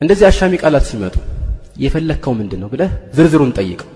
[0.00, 1.14] እንደዚህ አሻሚ ቃላት ሲመጡ
[1.84, 3.88] የፈለግከው ምንድን ነው ብለህ ዝርዝሩን ጠይቀው።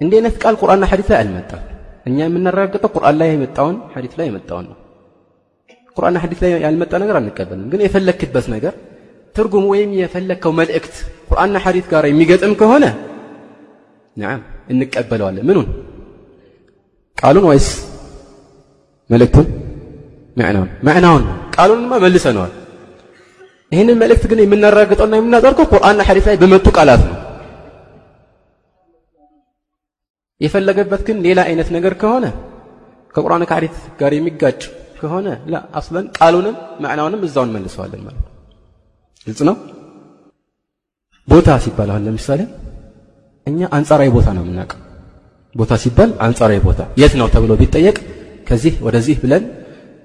[0.00, 1.62] እንዲህ አይነት ቃል ቁርአንና ሐዲት ላይ አልመጣም።
[2.06, 4.76] እኛ የምናረጋግጠው ቁርአን ላይ የመጣውን ሐዲት ላይ የመጣውን ነው።
[5.96, 8.74] ቁርአንና ሐዲት ላይ ያልመጣ ነገር አንቀበልም። ግን የፈለክበት ነገር
[9.34, 10.94] ትርጉም ወይም የፈለግከው መልእክት
[11.28, 12.84] ቁርአንና ሐዲት ጋር የሚገጥም ከሆነ
[14.16, 15.68] ነዓም እንቀበለዋለን። ምኑን
[17.18, 17.68] ቃሉን ወይስ
[19.10, 19.46] መልእክቱን?
[20.36, 21.24] መዕናውን መዕናውን
[21.56, 22.52] ቃሉንማ መልሰነዋል።
[23.71, 27.15] ይህንን መልእክት ግን የምናረጋግጠውና የምናጸድቀው ቁርአንና ሐዲስ ላይ በመጡ ቃላት ነው።
[30.41, 32.25] የፈለገበት ግን ሌላ አይነት ነገር ከሆነ
[33.15, 34.59] ከቁርአን ከሐዲስ ጋር የሚጋጭ
[34.99, 38.31] ከሆነ ላ አስለን ቃሉንም መዕናውንም እዛው እንመልሰዋለን ማለት ነው።
[39.27, 39.55] ግልጽ ነው።
[41.27, 42.41] ቦታ ሲባል አሁን ለምሳሌ
[43.47, 44.81] እኛ አንጻራዊ ቦታ ነው የምናውቀው።
[45.55, 47.97] ቦታ ሲባል አንጻራዊ ቦታ የት ነው ተብሎ ቢጠየቅ
[48.47, 49.43] ከዚህ ወደዚህ ብለን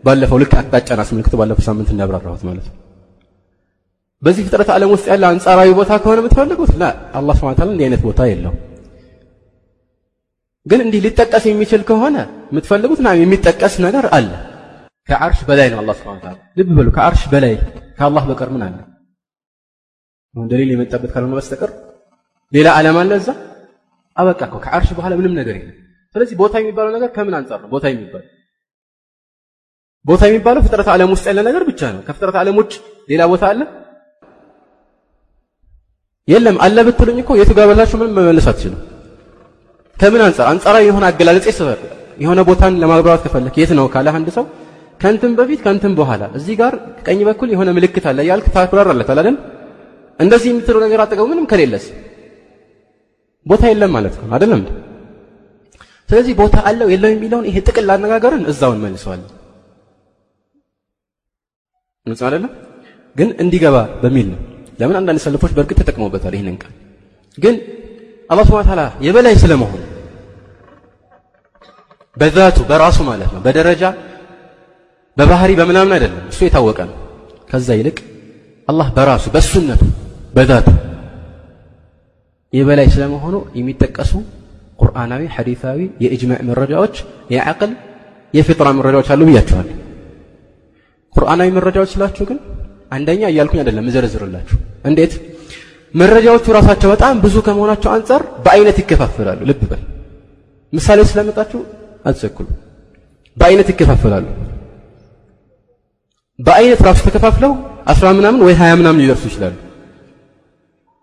[0.05, 2.77] ባለፈው ልክ አቅጣጫን አስመልክቶ ባለፈው ሳምንት እንዳብራራሁት ማለት ነው።
[4.22, 6.86] በዚህ ፍጥረት ዓለም ውስጥ ያለ አንጻራዊ ቦታ ከሆነ የምትፈልጉት ላ
[7.20, 8.54] አላህ ሱብሓነሁ ወተዓላ እንዲህ አይነት ቦታ የለው።
[10.66, 12.16] ግን እንዲህ ሊጠቀስ የሚችል ከሆነ
[12.52, 14.30] የምትፈልጉት ና የሚጠቀስ ነገር አለ።
[15.10, 17.54] ከዓርሽ በላይ ነው አላህ ሱብሓነሁ ወተዓላ። ልብ በሉ፣ ከዓርሽ በላይ
[18.00, 18.78] ከአላህ በቀር ምን አለ?
[20.36, 21.72] አሁን ደሊል የመጣበት ካልሆነ በስተቀር
[22.54, 23.30] ሌላ ዓለም አለ እዛ?
[24.18, 25.76] አበቃ እኮ ከዓርሽ በኋላ ምንም ነገር የለም።
[26.16, 28.30] ስለዚህ ቦታ የሚባለው ነገር ከምን አንጻር ነው ቦታ የሚባለው?
[30.06, 32.74] ቦታ የሚባለው ፍጥረት ዓለም ውስጥ ያለ ነገር ብቻ ነው። ከፍጥረት ዓለም ውጭ
[33.10, 33.62] ሌላ ቦታ አለ?
[36.33, 38.81] የለም። አለ ብትሉኝ እኮ የቱ ጋር በላችሁ ምንም መመለስ አትችሉም።
[39.97, 41.79] ከምን አንጻር አንጻራዊ የሆነ አገላለጽ ይሰበር
[42.23, 44.45] የሆነ ቦታን ለማብራራት ከፈለክ የት ነው ካለ አንድ ሰው
[45.01, 46.73] ከንትን በፊት ከንትን በኋላ እዚህ ጋር
[47.07, 49.37] ቀኝ በኩል የሆነ ምልክት አለ ያልክ ታብራራለታል አይደል?
[50.21, 51.85] እንደዚህ የምትለው ነገር አጠገቡ ምንም ከሌለስ
[53.47, 54.63] ቦታ የለም ማለት ነው አይደለም?
[56.09, 59.23] ስለዚህ ቦታ አለው የለው የሚለውን ይሄ ጥቅል አነጋገርን እዛውን መልሰዋል።
[62.07, 62.53] ግልጽ አይደለም
[63.17, 64.41] ግን እንዲገባ በሚል ነው።
[64.83, 66.73] ለምን አንዳንድ ሰልፎች በእርግጥ ተጠቅመውበታል ይህንን ቃል
[67.39, 67.55] ግን
[68.31, 69.81] አላህ ሱብሓነሁ ወተዓላ የበላይ ስለመሆኑ
[72.17, 73.85] በዛቱ በራሱ ማለት ነው በደረጃ
[75.17, 76.97] በባህሪ በምናምን አይደለም እሱ የታወቀ ነው።
[77.51, 77.99] ከዛ ይልቅ
[78.69, 79.83] አላህ በራሱ በሱነቱ
[80.35, 80.69] በዛቱ
[82.53, 84.13] የበላይ ስለመሆኑ የሚጠቀሱ
[84.79, 86.95] ቁርአናዊ፣ ሐዲሳዊ፣ የእጅማዕ መረጃዎች፣
[87.35, 87.73] የዐቅል፣
[88.35, 89.69] የፊጥራ መረጃዎች አሉ ብያቸዋል።
[91.15, 92.39] ቁርአናዊ መረጃዎች ስላችሁ ግን
[92.93, 95.13] አንደኛ እያልኩኝ አይደለም እዘረዝርላችሁ። እንዴት
[95.95, 99.83] መረጃዎቹ ራሳቸው በጣም ብዙ ከመሆናቸው አንጻር በአይነት ይከፋፈላሉ። ልብ በል
[100.73, 101.61] ምሳሌ ስለመጣችሁ
[102.07, 102.47] አትቸኩሉ።
[103.37, 104.27] በአይነት ይከፋፈላሉ።
[106.39, 107.53] በአይነት ራሱ ተከፋፍለው
[107.87, 109.57] አስራ ምናምን ወይ ሀያ ምናምን ሊደርሱ ይችላሉ።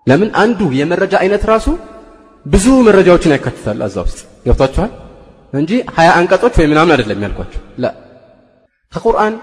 [0.08, 1.68] ለምን አንዱ የመረጃ አይነት ራሱ
[2.46, 4.92] ብዙ መረጃዎችን ያካትታል። እዛ ውስጥ ገብቷችኋል
[5.54, 7.88] እንጂ ሀያ አንቀጾች ወይ ምናምን አይደለም ያልኳቸው። ላ
[8.94, 9.34] ከቁርአን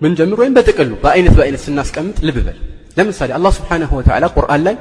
[0.00, 2.58] ምን ጀምር ወይም በጥቅሉ በአይነት በአይነት ስናስቀምጥ ልብ በል
[2.96, 4.76] ለምሳሌ አላህ ስብሓነሁ ወተዓላ ቁርአን ላይ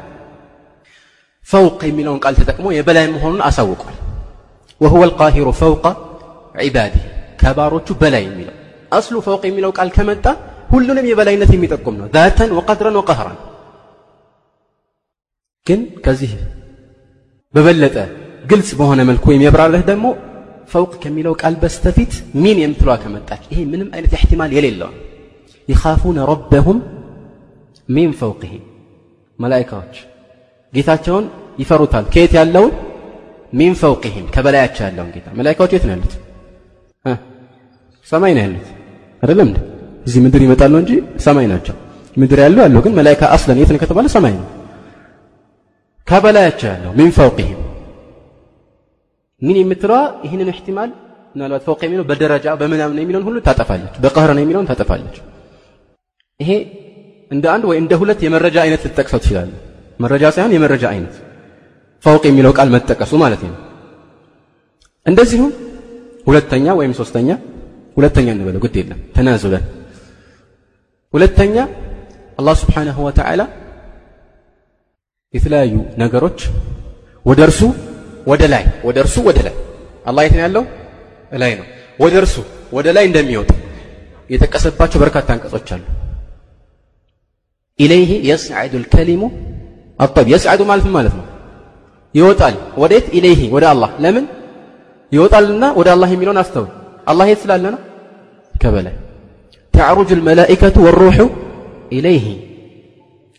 [1.47, 3.97] ፈውቅ የሚለውን ቃል ተጠቅሞ የበላይ መሆኑን አሳውቋል።
[4.81, 5.85] ወሁወ አልቃሂሩ ፈውቀ
[6.63, 7.03] ዒባዲህ
[7.41, 8.55] ከባሮቹ በላይ የሚለው
[8.91, 10.25] አስሉ ፈውቅ የሚለው ቃል ከመጣ
[10.69, 13.37] ሁሉንም የበላይነት የሚጠቁም ነው። ዛተን ወቀድረን ወቀህራን።
[15.67, 16.31] ግን ከዚህ
[17.53, 17.95] በበለጠ
[18.45, 20.05] ግልጽ በሆነ መልኩ የሚያብራራህ ደግሞ
[20.68, 24.90] ፈውቅ ከሚለው ቃል በስተፊት ሚን የምትለዋ ከመጣች ይሄ ምንም አይነት ኢሕቲማል የሌለው
[25.68, 26.78] ይኻፉነ ረበሁም
[27.88, 28.62] ሚን ፈውቅህም
[29.38, 29.94] መላኢካዎች
[30.72, 31.24] ጌታቸውን
[31.58, 32.72] ይፈሩታል። ከየት ያለውን
[33.52, 36.14] ሚን ፈውቅህም ከበላያቸው ያለውን ጌታ። መላኢካዎች የት ነው ያሉት?
[38.06, 38.66] ሰማይ ነው ያሉት
[39.22, 39.58] አይደለም እንዴ?
[40.06, 41.74] እዚህ ምድር ይመጣሉ እንጂ ሰማይ ናቸው።
[42.16, 44.46] ምድር ያለው ያለው ግን መላኢካ አስለን የት ነው ከተባለ ሰማይ ነው።
[46.06, 47.60] ከበላያቸው ያለው ሚን ፈውቅህም
[49.41, 50.89] ምን የምትለዋ ይህንን ኢሕቲማል
[51.35, 55.17] ምናልባት ፈውቅ የሚለው በደረጃ በምናምን የሚለውን ሁሉ ታጠፋለች። በቀህር የሚለውን ታጠፋለች።
[56.39, 56.51] ይሄ
[57.31, 59.59] እንደ አንድ ወይ እንደ ሁለት የመረጃ አይነት ልትጠቅሰው ትችላለህ።
[59.99, 61.15] መረጃ ሳይሆን የመረጃ አይነት
[62.03, 63.55] ፈውቅ የሚለው ቃል መጠቀሱ ማለት ነው።
[65.05, 65.51] እንደዚሁም
[66.27, 67.29] ሁለተኛ ወይም ሶስተኛ
[67.97, 69.63] ሁለተኛ እንበለው ግድ የለም ተናዙለን
[71.13, 71.55] ሁለተኛ
[72.39, 73.41] አላህ ስብሓነሁ ወተዓላ
[75.33, 76.39] የተለያዩ ነገሮች
[77.25, 77.61] ወደ እርሱ
[78.26, 79.54] ወደ ላይ ወደ እርሱ ወደ ላይ
[80.06, 80.64] አላህ የት ነው ያለው?
[81.32, 81.66] ላይ ነው።
[81.98, 82.34] ወደ እርሱ
[82.76, 83.50] ወደ ላይ እንደሚወጣ
[84.30, 85.82] የጠቀሰባቸው በርካታ አንቀጾች አሉ።
[87.78, 89.22] ኢለይህ የስዓዱ ልከሊሙ
[89.98, 91.24] አጠይብ የስዓዱ ማለት ማለት ነው
[92.14, 93.06] ይወጣል። ወዴት?
[93.16, 94.24] ኢለይህ ወደ አላህ። ለምን
[95.12, 96.70] ይወጣልና ወደ አላህ የሚለውን አስተውል።
[97.06, 97.80] አላህ የት ስላለ ነው?
[98.54, 98.94] ከበላይ
[99.74, 101.18] ተዕሩጁ ልመላኢከቱ ወሩሑ
[101.92, 102.24] ኢለይህ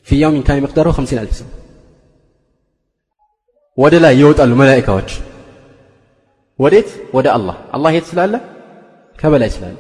[0.08, 1.50] ፊ የውሚን ካነ ሚቅዳሩ ኸምሲን አልፍ ሰና
[3.78, 5.10] ወደ ላይ ይወጣሉ መላኢካዎች።
[6.60, 6.90] ወዴት?
[7.16, 8.34] ወደ አላህ። አላህ የት ስላለ?
[9.16, 9.76] ከበላይ ስላለ።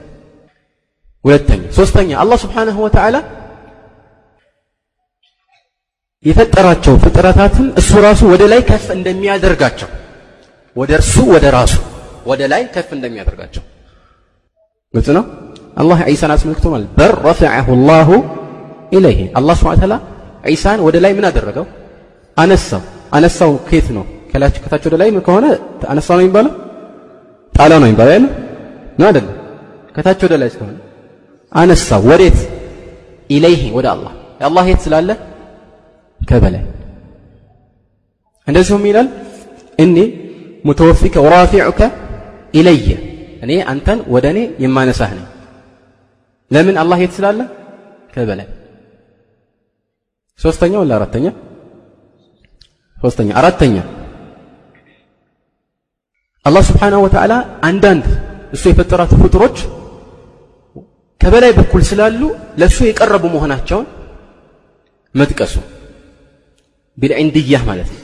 [1.25, 3.15] ሁለተኛ ሶስተኛ አላህ ስብሓነሁ ወተዓላ
[6.25, 9.89] የፈጠራቸው ፍጥረታትን እሱ ራሱ ወደ ላይ ከፍ እንደሚያደርጋቸው
[10.75, 11.73] ወደ እርሱ ወደ ራሱ
[12.29, 13.63] ወደ ላይ ከፍ እንደሚያደርጋቸው
[14.93, 15.23] ግልጽ ነው
[15.81, 18.09] አላህ ዒሳን አስመልክቶ ማለት በር ረፈዐሁ ላሁ
[18.97, 19.95] ኢለይህ አላህ ስብሐ ተዓላ
[20.47, 21.65] ዒሳን ወደ ላይ ምን አደረገው
[22.37, 22.83] አነሳው
[23.15, 24.03] አነሳው ከየት ነው?
[24.61, 25.45] ከታች ወደ ላይ ከሆነ
[25.91, 26.53] አነሳው ነው የሚባለው?
[27.53, 28.25] ጣላው ነው የሚባለው አይደል?
[28.99, 29.25] ነው አይደል?
[29.95, 30.75] ከታች ወደ ላይ ስለሆነ
[31.51, 32.39] አነሳው። ወዴት?
[33.29, 35.09] ኢለይህ ወደ አላህ። የአላህ የት ስላለ?
[36.19, 36.63] ከበላይ።
[38.47, 39.07] እንደዚሁም ይላል።
[39.79, 39.95] እኒ
[40.65, 41.79] ሙተወፊከ ወራፊዑከ
[42.53, 42.87] ኢለየ
[43.43, 45.25] እኔ አንተን ወደ እኔ የማነሳህ ነኝ።
[46.51, 46.75] ለምን?
[46.83, 47.39] አላህ የት ስላለ?
[48.13, 48.47] ከበላይ።
[50.39, 51.25] ሶስተኛ ወላ አራተኛ
[52.96, 53.76] ሶስተኛ አራተኛ
[56.46, 57.32] አላህ ስብሓንሁ ወተዓላ
[57.68, 58.04] አንዳንድ
[58.56, 59.56] እሱ የፈጠራቸው ፍጡሮች
[61.20, 62.20] ከበላይ በኩል ስላሉ
[62.60, 63.86] ለእሱ የቀረቡ መሆናቸውን
[65.14, 65.54] መጥቀሱ
[66.98, 67.98] ቢልዕንድያህ ማለት ነው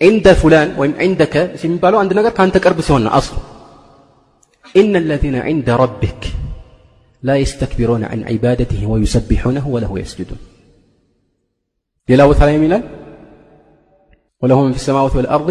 [0.00, 1.34] عند فلان ወይም عندك
[1.64, 3.34] የሚባለው አንድ ነገር ካንተ ቅርብ ሲሆን ነው አስሉ
[4.80, 6.22] إن الذين عند ربك
[7.22, 10.40] لا يستكبرون عن عبادته ويسبحونه وله يسجدون
[12.08, 12.82] ሌላ ቦታ ላይ ይላል
[14.42, 15.48] وله من في السماوات والأرض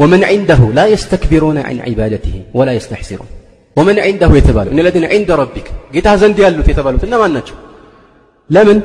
[0.00, 3.28] ومن عنده لا يستكبرون عن عبادته ولا يستحسرون
[3.76, 7.56] ومن عنده يتبالوا إن الذين عند ربك ጌታ ዘንድ ያሉት የተባሉት እነማን ናቸው
[8.50, 8.78] ለምን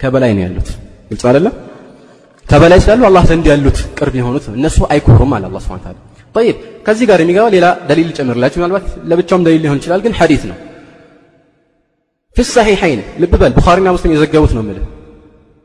[0.00, 0.68] ከበላይ ነው ያሉት
[1.10, 1.54] ግልጽ አይደለም
[2.46, 6.00] ከበላይ ስላሉ አላህ ዘንድ ያሉት ቅርብ የሆኑት እነሱ አይኮሩም አለ አላህ Subhanahu Ta'ala
[6.36, 6.56] طيب
[6.86, 10.56] ከዚህ ጋር የሚገባ ሌላ ደሊል ጨምርላችሁ ምናልባት ለብቻውም ደሊል ሊሆን ይችላል ግን ሐዲስ ነው
[12.36, 14.84] في الصحيحين ልብ በል ቡኻሪና ሙስሊም የዘገቡት ነው የምልህ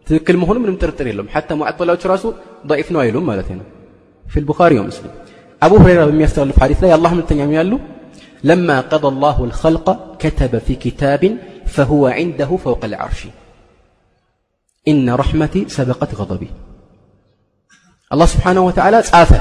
[0.08, 2.24] ትክክል መሆኑ ምንም ጥርጥር የለውም ሐታ ሙዓጠላዎች ራሱ
[2.72, 3.66] ضعيف ነው አይሉም ማለት ነው
[4.26, 5.12] في البخاري ومسلم
[5.62, 7.74] አቡ ሁረይራ በሚያስተላልፍ ሐዲስ ላይ አላህ መልእክተኛም ያሉ
[8.44, 9.88] لما قضى الله الخلق
[10.24, 11.22] كتب في كتاب
[11.74, 13.22] فهو عنده فوق العرش
[14.88, 16.50] إن رحمتي سبقت غضبي
[18.12, 19.32] الله سبحانه وتعالى ጻፈ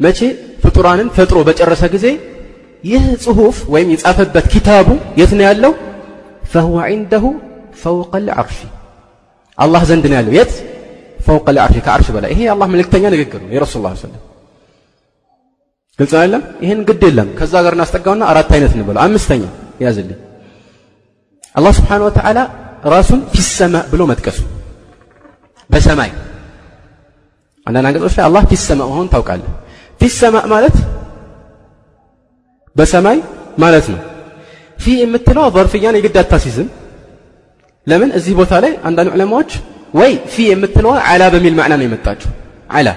[0.00, 0.20] መቼ
[0.62, 2.06] ፍጡራንን ፈጥሮ በጨረሰ ጊዜ
[2.84, 4.88] ይህ ጽሁፍ ወይም የጻፈበት ኪታቡ
[5.20, 5.72] የት ነው ያለው
[6.52, 7.24] فهو عنده
[7.73, 8.57] فوق العرش.
[9.61, 10.33] الله زندنا له.
[10.33, 10.53] يت
[11.27, 13.99] فوق العرش كعرش بلا هي الله ملك تنيا نقدر يا رسول الله صلى الله عليه
[14.05, 14.21] وسلم
[15.99, 19.15] قلت له إيهن قد يلم كذا غير ناس تقونا أراد نبلو نبلا عم
[19.83, 20.15] يا زلي
[21.57, 22.43] الله سبحانه وتعالى
[22.85, 24.37] راس في السماء بلو متكس
[25.69, 26.11] بسماي
[27.67, 29.49] أنا نقول في الله في السماء وهون توقع له
[29.99, 30.77] في السماء مالت
[32.75, 33.17] بسماي
[33.57, 33.99] مالتنا
[34.83, 36.67] في امتلاء ظرفيان يعني قد التاسيزم
[37.86, 39.50] ለምን እዚህ ቦታ ላይ አንዳንድ ዑለማዎች
[39.98, 42.30] ወይ ፊ የምትለዋ አላ በሚል ማዕና ነው የመጣችው
[42.78, 42.88] አላ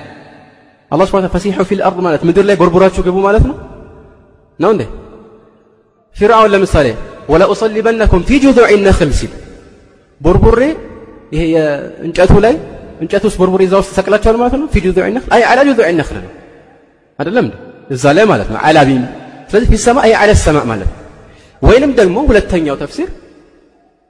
[0.92, 3.56] አላህ ስብሐ ፈሲሑ ፊል አርድ ማለት ምድር ላይ ቦርቦራችሁ ግቡ ማለት ነው
[4.60, 4.84] ነው እንዴ
[6.16, 6.88] ፊርዓውን ለምሳሌ
[7.32, 9.32] ወላ ኡሰሊበነኩም ፊ ጁዙዕ ነኽል ሲል
[10.22, 10.62] ቦርቡሬ
[11.34, 12.56] ይሄ የእንጨቱ ላይ
[13.04, 16.18] እንጨት ውስጥ ቦርቡሬ እዛ ውስጥ ተሰቅላችኋል ማለት ነው ፊ ጁዙዕ ነኽል አይ አላ ጁዙዕ ነኽል
[16.26, 16.32] ነው
[17.20, 17.56] አይደለም እንዴ
[17.96, 19.04] እዛ ላይ ማለት ነው አላ ቢም
[19.52, 20.98] ስለዚህ ፊ ሰማ አይ አለ ሰማእ ማለት ነው
[21.62, 23.10] ወይንም ደግሞ ሁለተኛው ተፍሲር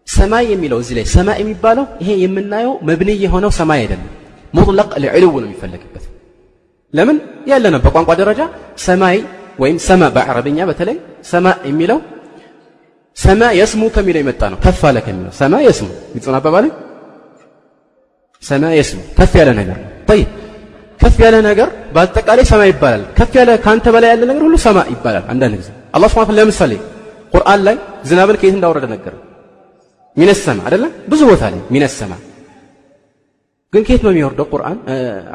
[0.08, 4.08] ሰማይ የሚለው እዚህ ላይ ሰማይ የሚባለው ይሄ የምናየው መብንይ የሆነው ሰማይ አይደለም
[4.54, 6.06] ሙጥለቅ ለዕልው ነው የሚፈለግበት
[6.94, 7.18] ለምን
[7.52, 8.42] ያለ ነው በቋንቋ ደረጃ
[8.88, 9.18] ሰማይ
[9.62, 10.98] ወይም ሰማ በአረብኛ በተለይ
[11.32, 12.00] ሰማ የሚለው
[13.18, 16.68] ሰማ የስሙ ከሚለው የመጣ ነው ከፍ አለ ከሚለው ሰማ የስሙ ግልጽ አባባል
[18.44, 20.30] ሰማ የስሙ ከፍ ያለ ነገር ነው طيب
[21.00, 25.26] ከፍ ያለ ነገር በአጠቃላይ ሰማይ ይባላል ከፍ ያለ ካንተ በላይ ያለ ነገር ሁሉ ሰማ ይባላል
[25.34, 26.74] አንዳንድ ጊዜ አላህ Subhanahu ለምሳሌ
[27.34, 27.76] ቁርአን ላይ
[28.10, 29.14] ዝናብን ከየት እንዳወረደ ነገር
[30.18, 32.14] ሚነ ሰማ አይደለም ብዙ ቦታ ላይ ሚነ ሰማ
[33.74, 34.78] ግን ከየት ነው የሚወርደው ቁርአን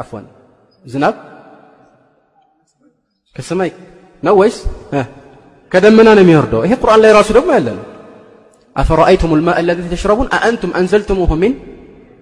[0.02, 0.24] አፍዋን
[0.84, 1.14] ዝናብ
[3.36, 3.70] ከሰማይ
[4.22, 4.56] ነው ወይስ
[5.72, 7.84] ከደመና ነው የሚወርደው ይሄ ቁርአን ላይ ራሱ ደግሞ ያለ ነው
[8.76, 11.54] አፈራአይቱም ልማ አለዚ ተሽረቡን አአንቱም አንዘልቱሙሁ ሚን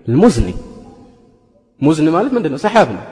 [0.07, 0.49] ልሙዝኒ
[1.81, 3.05] ሙዝን ማለት ምንድን ነው ሰሓብ ነው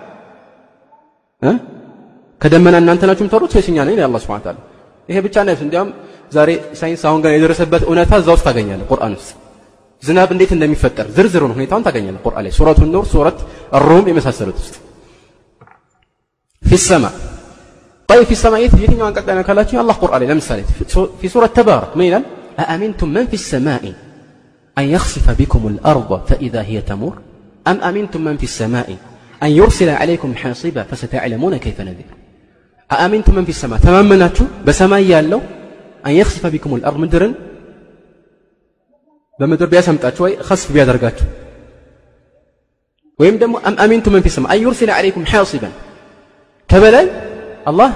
[2.41, 4.59] ከደመና እናንተ ናችሁ የምትወሩት ወይስ እኛ ነን አላህ ስብሐ ተዓላ
[5.09, 5.91] ይሄ ብቻ ነው እንዲያውም
[6.37, 9.31] ዛሬ ሳይንስ አሁን ገና የደረሰበት እውነታ እዛ ውስጥ ታገኛለህ ቁርአን ውስጥ
[10.03, 13.39] ዝናብ እንዴት እንደሚፈጠር ዝርዝሩን ሁኔታውን ታገኛለህ ቁርአን ላይ ሱረቱ ኑር ሱረት
[13.79, 14.75] الروم የመሳሰሉት ውስጥ
[16.63, 17.13] في السماء
[18.09, 20.59] طيب في السماء የትኛው አንቀጽ ላይ ነው ካላችሁ አላህ ቁርአን ላይ ለምሳሌ
[21.21, 22.25] في سورة تبارك ምን ይላል
[22.59, 23.85] أأمنتم من في السماء
[24.79, 27.15] أن يخسف بكم الأرض فإذا هي تمور
[27.67, 28.89] أم أمنتم من في السماء
[29.43, 32.11] أن يرسل عليكم حاصبا فستعلمون كيف نذير
[32.91, 35.54] أأمنتم من في السماء ተማመናችሁ በሰማይ ያለው أن
[36.06, 37.34] አንየክሲፈ ቢኩም ልአርድ ምድርን
[39.40, 41.28] በምድር ቢያሰምጣችሁ ወይ ከስፍ ቢያደርጋችሁ
[43.20, 45.74] ወይም ደግሞ አሚንቱ መን ፊሰማ አን ዩርሲለ ዓለይኩም ሓሲበን
[46.70, 47.06] ከበላይ
[47.66, 47.92] አላህ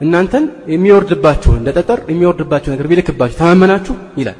[0.00, 4.38] እናንተን የሚወርድባችሁ እንደ ጠጠር የሚወርድባችሁ ነገር ቢልክባችሁ ተማመናችሁ ይላል።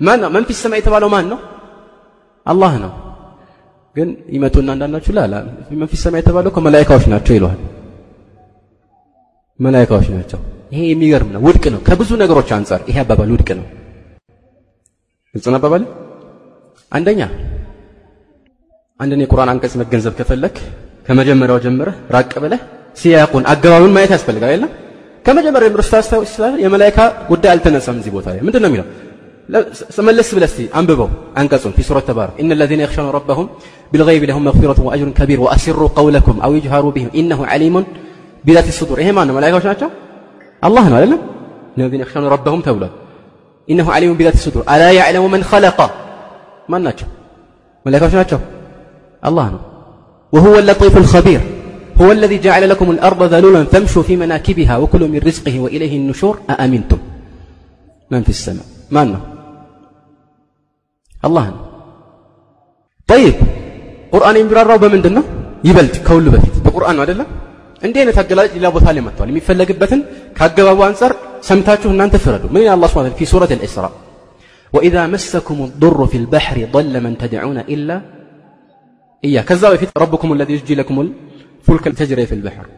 [0.00, 1.38] ማን ነው መን ፊሰማ የተባለው ማን ነው?
[2.46, 2.92] አላህ ነው።
[3.96, 5.34] ግን ይመጡና አንዳንዳችሁ ላላ
[5.80, 7.60] መን ፊሰማ የተባለው ከመላይካዎች ናቸው ይለዋል።
[9.58, 10.40] መላይካዎች ናቸው
[10.71, 13.65] ይሄ የሚገርም ነው፣ ውድቅ ነው። ከብዙ ነገሮች አንጻር ይሄ አባባል ውድቅ ነው።
[15.35, 15.83] ግልጽ ነው አባባል።
[16.91, 17.21] አንደኛ
[18.99, 20.55] አንድን የቁርአን አንቀጽ መገንዘብ ከፈለክ
[21.07, 22.61] ከመጀመሪያው ጀምረህ ራቅ ብለህ
[22.97, 24.71] ሲያቁን አገባቡን ማየት ያስፈልጋል አይደለም?
[25.25, 26.31] ከመጀመሪያው ጀምሮ ስታስታውስ
[26.63, 26.99] የመላኢካ
[27.29, 28.87] ጉዳይ አልተነሳም እዚህ ቦታ ላይ ምንድን ነው የሚለው?
[30.07, 31.09] መለስ ብለህ እስቲ አንብበው
[31.39, 33.47] አንቀጹን ፊ ሱረት ተባረክ ኢነ ለዚነ የኽሸውነ ረበሁም
[33.91, 37.85] ቢልገይቢ ለሁም መግፊረቱን ወአጅሩን ከቢር ወአሲሩ ቀውለኩም አው ይጅሃሩ ቢሂም ኢነሁ ዓሊሙን
[38.43, 39.35] ቢዛቲ ሱዱር። ይሄ ማን ነው?
[39.37, 39.89] መላኢካዎች ናቸው?
[40.61, 41.21] አላህ ነው አይደለም?
[41.79, 42.93] ለዚነ የኽሸውነ ረበሁም ተብሏል።
[43.67, 45.79] ኢነሁ ዓሊሙን ቢዛቲ ሱዱር አላ ያዕለሙ መን ኸለቀ
[46.71, 47.07] ማን ናቸው?
[47.85, 48.39] መላኢካዎች ናቸው?
[49.23, 49.61] አላህ ነው።
[50.33, 51.41] وهو اللطيف الخبير
[52.01, 56.99] هو الذي جعل لكم الأرض ذلولا فامشوا في مناكبها وكلوا من رزقه وإليه النشور أأمنتم
[58.11, 59.21] من في السماء من ነው
[61.23, 61.61] አላህ ነው
[63.09, 63.35] طيب
[64.13, 65.23] ቁርአን የሚብራራው በምንድን ነው
[65.63, 67.27] ይበልጥ ከሁሉ በፊት በቁርአን ነው አይደለም
[67.82, 70.00] እንዲህ አይነት አገላለጭ ሌላ ቦታ ላይ መጥቷል። የሚፈለግበትን
[70.36, 71.12] ከአገባቡ አንጻር
[71.48, 73.84] ሰምታችሁ እናንተ ፍረዱ። ምን ይላል አላህ ሱብሓነሁ ፊ ሱረት አልኢስራ
[74.72, 77.90] ወኢዛ መሰኩም ዱሩ ፊ ልባሕሪ ضለ መን ተድዑነ ኢላ
[79.24, 82.68] እያ ከዛ በፊት ረብኩም ለዚ ዩጅ ለኩም ልፉልክ ተጅሬ ፊ ልባሕር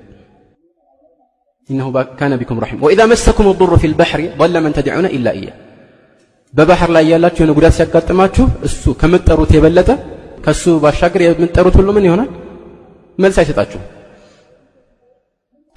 [1.69, 1.87] ኢነሁ
[2.19, 5.51] ካነ ቢኩም ረሒም ወኢዛ መሰኩም ዱሩ ፊ ልባሕሪ ضለ መን ተድዑነ ኢላ እያ
[6.55, 9.89] በባህር ላይ ያላችሁ የሆነ ጉዳት ሲያጋጥማችሁ እሱ ከምትጠሩት የበለጠ
[10.45, 12.29] ከእሱ ባሻገር የምትጠሩት ሁሉ ምን ይሆናል
[13.19, 13.85] መልስ አይሰጣችሁም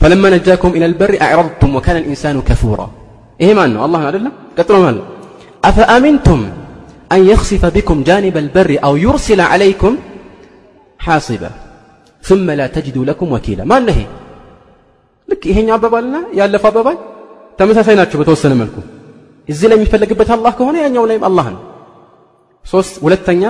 [0.01, 2.87] فلما نجاكم إلى البر أعرضتم وكان الإنسان كفورا
[3.41, 4.99] إيه ما أنه الله أدلنا قتلوا مال
[5.65, 6.41] أفأمنتم
[7.15, 9.93] أن يخسف بكم جانب البر أو يرسل عليكم
[10.99, 11.51] حاصبا
[12.23, 14.07] ثم لا تجدوا لكم وكيلا ما نهي
[15.29, 16.97] ልክ ይሄኛው አባባልና ያለፈው አባባል
[17.59, 18.77] ተመሳሳይ ናቸው በተወሰነ መልኩ
[19.49, 21.61] እዚህ ላይ የሚፈለግበት አላህ ከሆነ ያኛው ላይም አላህ ነው
[22.65, 23.43] ሶስት ሁለተኛ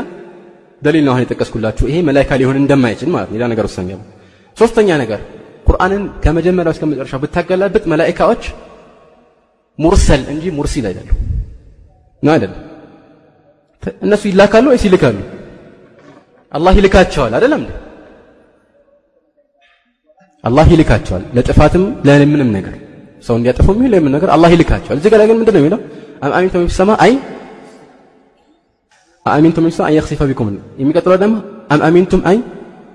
[0.83, 4.01] ደሊል ነው አሁን የጠቀስኩላችሁ ይሄ መላይካ ሊሆን እንደማይችል ማለት ሌላ ነገር ውስጥ የሚያው
[4.57, 5.21] ሶስተኛ ነገር
[5.68, 8.44] ቁርአንን ከመጀመሪያው እስከ መጨረሻው ብታገላብጥ መላኢካዎች
[9.80, 11.20] ሙርሰል እንጂ ሙርሲል አይደሉም።
[12.24, 12.62] ነው አይደለም
[14.04, 15.18] እነሱ ይላካሉ ወይስ ይልካሉ?
[16.52, 17.72] አላህ ይልካቸዋል። አይደለም እንዴ?
[20.44, 22.76] አላህ ይልካቸዋል። ለጥፋትም ለምንም ነገር
[23.28, 24.30] ሰው እንዲያጠፉ የሚል ለምን ነገር?
[24.36, 25.80] አላህ ይልካቸዋል። እዚህ ጋር ግን ምንድን ነው የሚለው
[26.30, 27.14] አሚንቱም ፊሰማ አይ
[29.26, 30.48] አሚንቱም ፊሰማ አን የኽሲፈ ቢኩም
[30.82, 31.36] የሚቀጥለው ደግሞ
[31.88, 32.40] አሚንቱም አን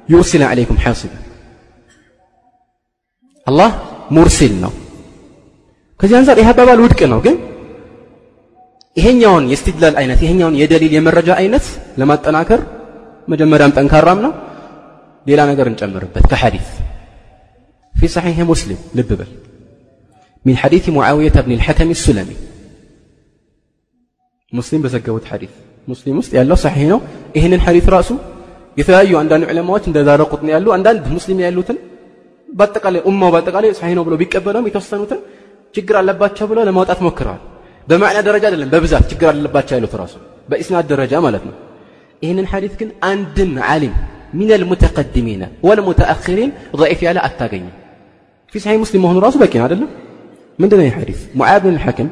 [0.08, 1.12] ዩርሲለ ዐለይኩም ሐሲባ
[3.47, 3.69] አላህ
[4.15, 4.73] ሙርሲል ነው
[5.99, 7.35] ከዚህ አንጻር ይህ አባባል ውድቅ ነው ግን
[8.97, 11.65] ይሄኛውን የስትድላል አይነት ይሄኛውን የደሊል የመረጃ አይነት
[12.01, 12.61] ለማጠናከር
[13.33, 14.33] መጀመሪያም ጠንካራም ነው
[15.25, 16.67] ሌላ ነገር እንጨምርበት ከሐዲስ
[17.95, 19.29] في صحيح مسلم لب بل
[20.45, 22.37] من حديث معاوية بن الحكم السلمي
[24.53, 25.53] مسلم بزقوت حديث
[25.87, 26.99] مسلم ውስጥ ያለው صحيح ነው
[27.37, 28.09] ይህንን ሐዲስ ራሱ
[28.77, 31.77] የተለያዩ አንዳንድ ዑለማዎች እንደ ዛሬ ቁጥን ያሉ አንዳንድ ሙስሊም ያሉትን
[32.51, 35.19] በአጠቃላይ ኡማው በአጠቃላይ صحيح ነው ብለው ቢቀበለውም የተወሰኑትን
[35.75, 37.41] ችግር አለባቸው ብለው ለማውጣት ሞክረዋል
[37.87, 40.15] በማዕና ደረጃ አይደለም በብዛት ችግር አለባቸው ያሉት ራሱ
[40.51, 41.55] በኢስናድ ደረጃ ማለት ነው
[42.21, 43.95] ይህንን ሐዲስ ግን አንድም ዓሊም
[44.33, 46.49] من المتقدمين والمتأخرين
[46.81, 47.73] ضعيف ያለ አታገኝም
[48.53, 49.89] في صحيح مسلم መሆኑ ራሱ በቂ ነው አይደለም
[50.59, 52.07] ምንድነው ይህ ሐዲስ ሙዓዝ ብን الحكم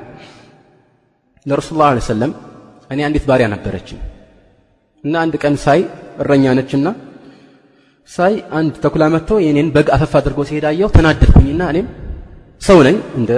[1.46, 2.32] ለረሱል ላ ሰለም
[2.94, 4.00] እኔ አንዲት ባሪያ ነበረችኝ
[5.04, 5.80] እና አንድ ቀን ሳይ
[6.22, 6.88] እረኛ ነችና
[8.09, 11.87] ሳይ አንድ ተኩላ መጥቶ የኔን በግ አፈፍ አድርጎ ሲሄድ አየሁ። ተናደድኩኝና እኔም
[12.62, 13.30] ሰው ነኝ እንደ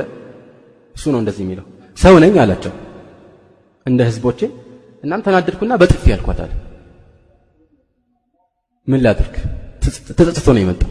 [0.96, 1.66] እሱ ነው እንደዚህ የሚለው።
[1.96, 2.72] ሰው ነኝ አላቸው
[3.86, 4.40] እንደ ህዝቦቼ።
[5.04, 6.50] እናም ተናደድኩና በጥፊ ያልኳታል
[8.88, 9.34] ምን ላድርግ?
[10.10, 10.90] ተጸጽቶ ነው የመጣው።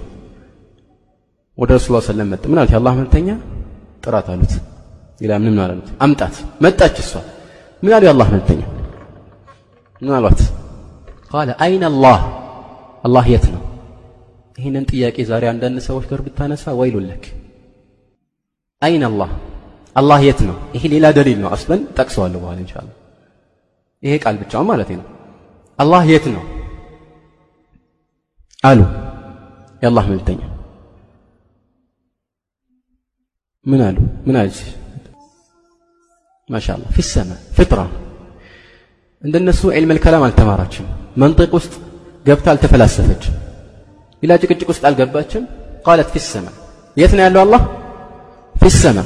[1.58, 3.30] ወደ ረሱል ሰለም መጣ። ምን የአላህ መልክተኛ
[4.04, 4.54] ጥራት አሉት።
[5.22, 7.12] ሌላ ምንም አላሉት። አምጣት። መጣች እሷ።
[7.84, 8.62] ምን አሉ የአላህ መልክተኛ
[10.02, 10.40] ምን አሏት?
[11.32, 12.20] ቃለ አይነ አላህ።
[13.04, 13.61] አላህ የት ነው
[14.61, 17.25] ይህንን ጥያቄ ዛሬ አንዳንድ ሰዎች ጋር ብታነሳ ወይሉለክ
[18.83, 19.31] አይነ አላህ
[19.97, 22.95] አላህ የት ነው ይሄ ሌላ ደሊል ነው አስለን ጠቅሰዋለሁ በኋላ ኢንሻአላህ
[24.03, 25.07] ይሄ ቃል ብቻውን ማለት ነው
[25.79, 26.45] አላህ የት ነው
[28.65, 28.81] አሉ
[29.83, 30.41] የአላህ መልክተኛ
[33.67, 33.97] ምን አሉ
[34.27, 34.59] ምን አለች
[36.51, 37.81] ማሻአላህ ፊ ሰማ ፍጥራ
[39.23, 40.87] እንደነሱ ዒልም ልከላም አልተማራችም
[41.23, 41.73] መንጢቅ ውስጥ
[42.27, 43.35] ገብታ አልተፈላሰፈችም
[44.24, 45.44] ሌላ ጭቅጭቅ ውስጥ አልገባችም።
[45.86, 46.48] ቃለት ፊ ሰማ
[46.98, 47.62] የት ነው ያለው አላህ
[48.56, 48.98] ፊ ሰማ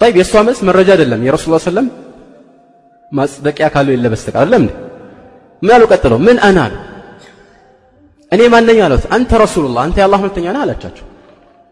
[0.00, 1.86] ጠይብ የእሷ መልስ መረጃ አይደለም የረሱል ሰለም
[3.12, 4.72] ማጽደቂያ ካሉ የለበስተቀር አይደለም እንዴ
[5.62, 6.74] ምን አሉ ቀጥለው ምን አና አሉ
[8.32, 11.06] እኔ ማነኝ አለት አንተ ረሱሉላ አንተ የአላህ መልተኛ ነህ አላቻቸው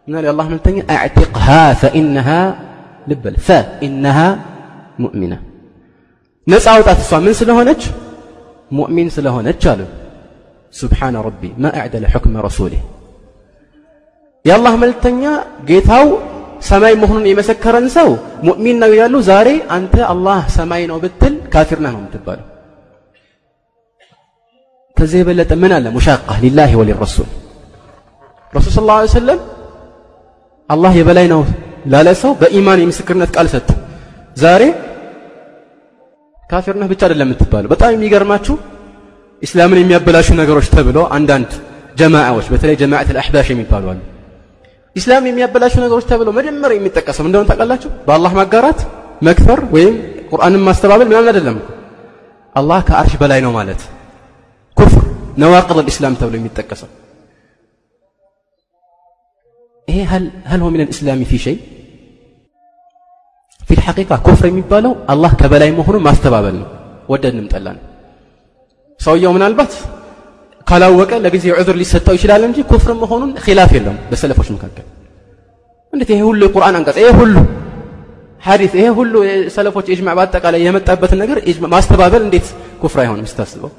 [0.09, 1.47] እና የአላህ መልተኛ አዕቲቅሃ
[1.81, 2.29] ፈኢነሃ
[3.11, 4.19] ልበል ፈኢነሃ
[5.03, 5.35] ሙእሚና
[6.47, 7.83] ነፃ አውጣት እሷ ምን ስለሆነች
[8.71, 9.81] ሙእሚን ስለሆነች አሉ
[10.75, 12.83] ሱብሓነ ረቢ ማ አዕደለ ሑክመ ረሱሊህ
[14.45, 15.23] የአላህ መልእክተኛ
[15.69, 16.07] ጌታው
[16.69, 18.09] ሰማይ መሆኑን የመሰከረን ሰው
[18.47, 22.47] ሙእሚን ነው ይላሉ። ዛሬ አንተ አላህ ሰማይ ነው ብትል ካፊር ነው የምትባለው።
[24.97, 25.87] ከዚህ የበለጠ ምን አለ?
[25.97, 27.29] ሙሻቃ ሊላሂ ወሊረሱል
[28.53, 29.41] ረሱል ሰለላሁ ዐለይሂ ወሰለም
[30.71, 31.41] አላህ የበላይ ነው
[31.93, 33.69] ላለ ሰው በኢማን የምስክርነት ቃል ሰጡ።
[34.37, 34.63] ዛሬ
[36.51, 38.55] ካፊር ብቻ አይደለም የምትባለው። በጣም የሚገርማችሁ
[39.42, 41.52] ኢስላምን የሚያበላሹ ነገሮች ተብሎ አንዳንድ
[42.00, 44.00] ጀማዓዎች በተለይ ጀማዓት አልአሕባሽ የሚባሉ አሉ።
[44.96, 47.90] ኢስላም የሚያበላሹ ነገሮች ተብሎ መጀመሪያ የሚጠቀሰው እንደሆነ ታውቃላችሁ?
[48.08, 48.80] በአላህ ማጋራት፣
[49.22, 49.96] መክፈር ወይም
[50.32, 51.58] ቁርአንን ማስተባበል ምናምን አይደለም።
[52.56, 53.82] አላህ ከአርሽ በላይ ነው ማለት
[54.78, 55.04] ኩፍር
[55.38, 56.90] ነዋቅድ አልኢስላም ተብሎ የሚጠቀሰው
[59.88, 60.26] ይሄ ሀል
[60.64, 61.58] ሆ ሚን አልኢስላሚ ፊ ሸይ
[63.62, 66.68] ፊል ሐቂቃ ኩፍር የሚባለው አላህ ከበላይ መሆኑን ማስተባበል ነው።
[67.10, 67.78] ወደድንም ጠላን።
[69.01, 69.73] ሰውየው ምናልባት
[70.67, 74.87] ካላወቀ ለጊዜው ዑذር ሊሰጠው ይችላል እንጂ ኩፍር መሆኑን ኺላፍ የለውም በሰለፎች መካከል።
[75.93, 77.35] እንዴት ይሄ ሁሉ የቁርአን አንቀጽ ይሄ ሁሉ
[78.43, 81.39] ሐዲስ ይሄ ሁሉ የሰለፎች ኢጅማዕ በአጠቃላይ የመጣበትን ነገር
[81.75, 82.47] ማስተባበል እንዴት
[82.83, 83.71] ኩፍር አይሆንም ስታስበው?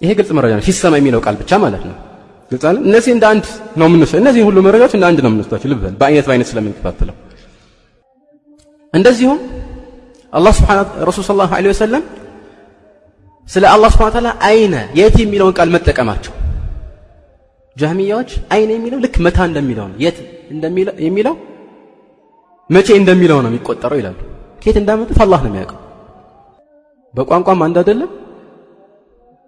[0.00, 1.94] ይሄ ግልጽ መረጃ ነው። ሲሰማ የሚለው ቃል ብቻ ማለት ነው።
[2.50, 3.44] ግልጽ አለ። እነዚህ እንደ አንድ
[3.80, 7.16] ነው የምንወስደው። እነዚህ ሁሉ መረጃዎች እንደ አንድ ነው የምንወስዳቸው። ልብ በል በአይነት በአይነት ስለምንከፋፍለው
[8.94, 9.38] እንደዚሁም
[10.32, 12.02] አላህ ስብሐነ ረሱል ሰለላሁ ዐለይሂ ወሰለም
[13.46, 16.32] ስለ አላህ ስብሐነ ወተዓላ አይነ የት የሚለውን ቃል መጠቀማቸው
[17.76, 20.16] ጃህሚያዎች አይነ የሚለው ልክ መታ እንደሚለው ነው። የት
[21.06, 21.34] የሚለው
[22.70, 24.18] መቼ እንደሚለው ነው የሚቆጠረው ይላሉ።
[24.62, 25.80] ከየት እንዳመጡት አላህ ነው የሚያውቀው።
[27.14, 28.10] በቋንቋም አንድ አይደለም።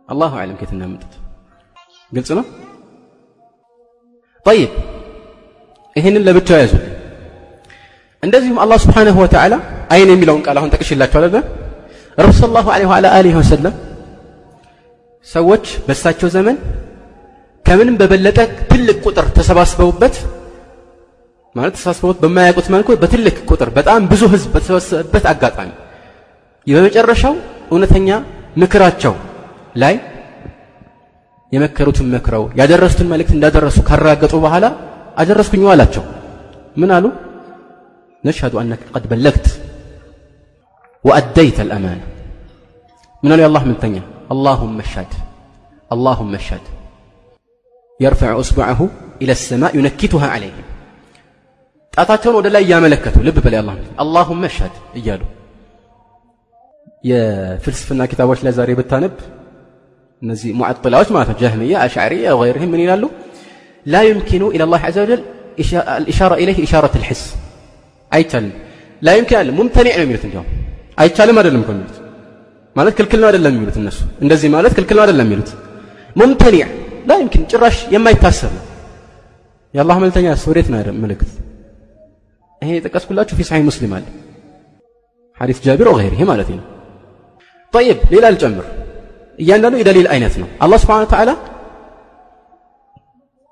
[0.09, 1.15] አላሁ አዕለም ከየት እንዳመጡት
[2.13, 2.45] ግልጽ ነው።
[4.47, 4.71] ጠይብ
[5.97, 6.75] ይህንን ለብቻው ያዙ።
[8.23, 9.55] እንደዚሁም አላህ ስብሓነሁ ወተዓላ
[9.91, 11.37] አይን የሚለውን ቃል አሁን ጠቅሽላቸው አለ
[12.19, 13.75] ረሱል ሰለላሁ ዐለይሂ ወሰለም
[15.27, 16.57] ሰዎች በእሳቸው ዘመን
[17.67, 18.39] ከምንም በበለጠ
[18.71, 20.15] ትልቅ ቁጥር ተሰባስበውበት
[21.55, 25.71] ማለት ተሰባስበውት በማያውቁት መልኩ በትልቅ ቁጥር በጣም ብዙ ህዝብ በተሰበሰበበት አጋጣሚ
[26.67, 27.35] በመጨረሻው
[27.71, 28.09] እውነተኛ
[28.57, 29.15] ምክራቸው
[29.77, 29.95] ላይ
[31.53, 34.67] የመከሩትን መክረው ያደረሱትን መልእክት እንዳደረሱ ካረጋገጡ በኋላ
[35.17, 36.05] አደረስኩኝ አላቸው።
[36.77, 37.05] ምን አሉ?
[38.25, 39.47] ነሽሀዱ አነከ ቀድ በለግት
[41.05, 42.01] ወአደይተ አልአማና።
[43.23, 43.41] ምን አሉ?
[43.43, 43.97] የአላህ መልእክተኛ
[44.34, 45.14] አላሁመ እሽሀድ
[45.92, 46.66] አላሁመ እሽሀድ
[48.00, 48.80] የርፈዑ እስቡዐሁ
[49.24, 50.68] ኢለ ሰማእ ዩነኪቱሃ ዐለይህም
[51.94, 55.22] ጣታቸውን ወደ ላይ እያመለከቱ ልብ በላይ አላህ አላሁመ እሽሀድ እያሉ
[57.10, 59.16] የፍልስፍና ኪታቦች ላይ ዛሬ ብታነብ
[60.22, 63.04] እነዚህ ሙዓጥላዎች ማለት ነው ጀህሚያ አሽዓሪያ ወገይርህም ምን ይላሉ
[63.86, 65.22] ላ ዩምኪኑ ኢላ ላህ ዐዘ ወጀል
[66.12, 67.22] ኢሻራ ኢለይህ ኢሻረት ልሕስ
[68.12, 68.54] አይቻልም
[69.02, 70.50] ላ ዩምኪን አለ ሙምተኒዕ ነው የሚሉት እንዲያውም
[71.02, 71.97] አይቻልም አይደለም እኮ የሚሉት
[72.78, 75.50] ማለት ክልክል ነው አይደለም የሚሉት እነሱ እንደዚህ ማለት ክልክል ነው አይደለም የሚሉት
[76.16, 76.68] ሙምተኒዕ
[77.10, 78.64] ላ ዩምኪን ጭራሽ የማይታሰብ ነው
[79.74, 81.32] የአላህ መልተኛ ወዴት ነው ምልክት
[82.62, 84.06] ይሄ የጠቀስኩላችሁ ፊ ሰሒህ ሙስሊም አለ
[85.42, 86.66] ሐዲስ ጃቢር ወገይርህ ማለት ነው
[87.74, 88.66] ጠይብ ሌላ ልጨምር
[89.40, 91.32] እያንዳንዱ የደሊል አይነት ነው አላህ ስብሓን ወተዓላ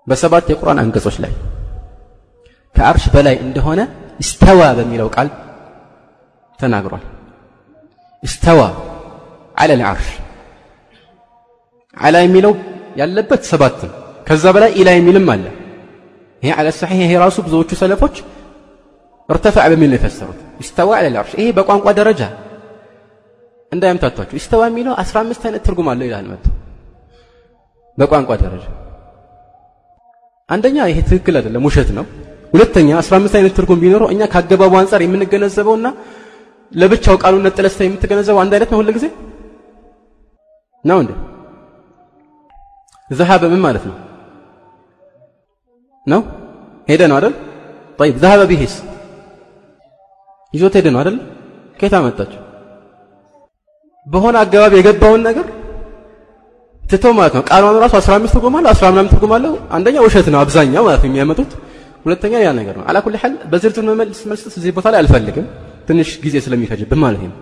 [0.08, 1.34] በሰባት የቁርአን አንቀጾች ላይ
[2.76, 3.82] ከአርሽ በላይ እንደሆነ
[4.20, 5.28] እስተዋ በሚለው ቃል
[6.60, 7.04] ተናግሯል
[8.24, 8.60] እስተዋ
[9.57, 10.09] አለ ልዓርሽ
[11.97, 12.53] አላ የሚለው
[13.01, 13.91] ያለበት ሰባትም
[14.27, 15.45] ከዛ በላይ ኢላ የሚልም አለ።
[16.43, 18.17] ይሄ አለ ሰሒህ ይሄ ራሱ ብዙዎቹ ሰለፎች
[19.29, 22.21] እርተፈዕ በሚል ነው የፈሰሩት። እስተዋ አለ ልዓርሽ ይሄ በቋንቋ ደረጃ
[23.73, 26.47] እንዳያምታቷችሁ ኢስተዋ የሚለው 15 አይነት ትርጉም አለው ይላል መጥቶ።
[27.99, 28.65] በቋንቋ ደረጃ
[30.49, 32.05] አንደኛ ይሄ ትክክል አይደለም ውሸት ነው።
[32.53, 35.87] ሁለተኛ 15 አይነት ትርጉም ቢኖረው እኛ ካገባቡ አንጻር የምንገነዘበውና
[36.73, 39.07] ለብቻው ቃሉን ነጥለስተ የምትገነዘበው አንድ አይነት ነው ሁሉ ጊዜ
[40.87, 41.13] ነው እንደ
[43.11, 43.97] ዘሃበ ምን ማለት ነው?
[46.07, 46.21] ነው
[46.89, 47.35] ሄደ ነው አይደል?
[47.99, 48.75] ጠይብ ዘሃበ ቢሂስ
[50.55, 51.17] ይዞት ሄደ ነው አይደል?
[51.79, 52.41] ከየት አመጣችሁ?
[54.07, 55.47] በሆነ አገባብ የገባውን ነገር
[56.83, 60.83] ትቶ ማለት ነው። ቃሏን ራሱ 15 ትርጉም አለው፣ 10 ምናምን አለው። አንደኛ ውሸት ነው አብዛኛው
[60.89, 61.51] ማለት ነው የሚያመጡት።
[62.05, 65.47] ሁለተኛ ያ ነገር ነው። አላኩል ሐል በዝርዝር መመልስ መስጠት እዚህ ቦታ ላይ አልፈልግም፣
[65.89, 67.35] ትንሽ ጊዜ ስለሚፈጅብን ማለት ነው።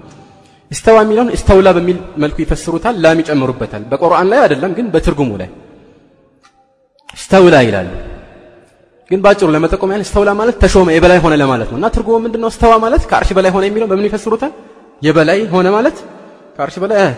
[0.73, 5.29] استوى ميلون استولى بميل ملكو يفسروتها لا ميج أمر ربتها بقرآن لا يدلم قن بترقم
[5.33, 5.47] ولا
[7.19, 8.01] استولى إلى الله
[9.11, 12.47] قن باجر لما تقوم يعني استولى مالت تشوم يبلاي هنا لمالت ما ترقم من دنو
[12.53, 14.51] استوى مالت كارش بلاي هنا ميلون بمن يفسروتها
[15.07, 15.97] يبلاي هنا مالت
[16.59, 17.15] كارش بلاي آه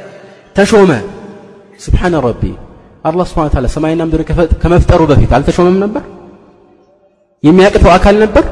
[0.54, 0.90] تشوم
[1.86, 2.54] سبحان ربي
[3.08, 4.22] الله سبحانه وتعالى سماعي نمدر
[4.62, 6.02] كمفتر بفيت هل تشوم من نبر
[7.46, 8.44] يمي أكثر أكل نبر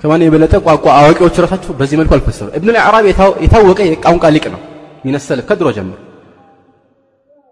[0.00, 3.04] ከማን የበለጠ ቋንቋ አዋቂዎች ራሳቸው በዚህ መልኩ አልፈሰሩ እብኑ ልዕራብ
[3.44, 4.60] የታወቀ የቋንቋ ሊቅ ነው
[5.04, 5.98] ሚነ ሰለፍ ከድሮ ጀምሮ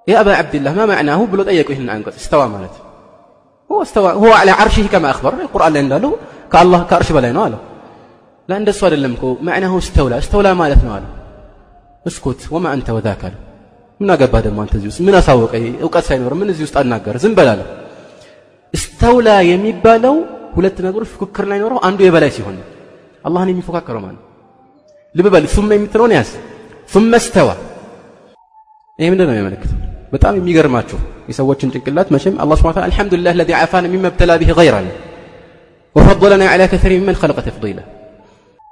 [0.06, 2.76] ያ አባ ዓብድላህ ማ ማዕናሁ ብሎ ጠየቁ ይህንን አንቀጽ እስተዋ ማለት
[3.70, 6.12] هو استوى هو على عرشه كما أخبر القرآن ላይ እንዳለው
[6.52, 7.61] ከአላህ ከአርሽ በላይ ነው አለው
[8.48, 11.12] ላ እንደሱ አይደለም እኮ ማዕናሁ እስተውላ እስተውላ ማለት ነው አለው
[12.04, 13.40] እስኩት ወማ አንተ ወዛክ አለው
[14.00, 15.52] ምን አገባህ ደግሞ አንተ እዚህ ውስጥ ምን አሳወቀ
[15.85, 17.68] እውቀት ሳይኖር ምን እዚህ ውስጥ አናገር ዝም በላለው
[18.74, 20.16] እስተውላ የሚባለው
[20.56, 22.56] ሁለት ነገሮች ፉክክር ላይ ኖረው አንዱ የበላይ ሲሆን
[23.28, 24.22] አላህን የሚፎካከረው ማለት
[25.14, 26.30] ልብ በል ثم የምትለውን ያዝ
[26.94, 27.54] ثم استوى
[28.98, 29.78] ይሄ ምንድን ነው የሚያመለክተው
[30.14, 30.98] በጣም የሚገርማችሁ
[31.30, 34.92] የሰዎችን ጭንቅላት መቼም አላህ ስብሐ ወተዓላ አልሐምዱሊላህ الذي عافانا مما ابتلى به غيرنا
[35.96, 37.85] وفضلنا على كثير ممن خلق تفضيلا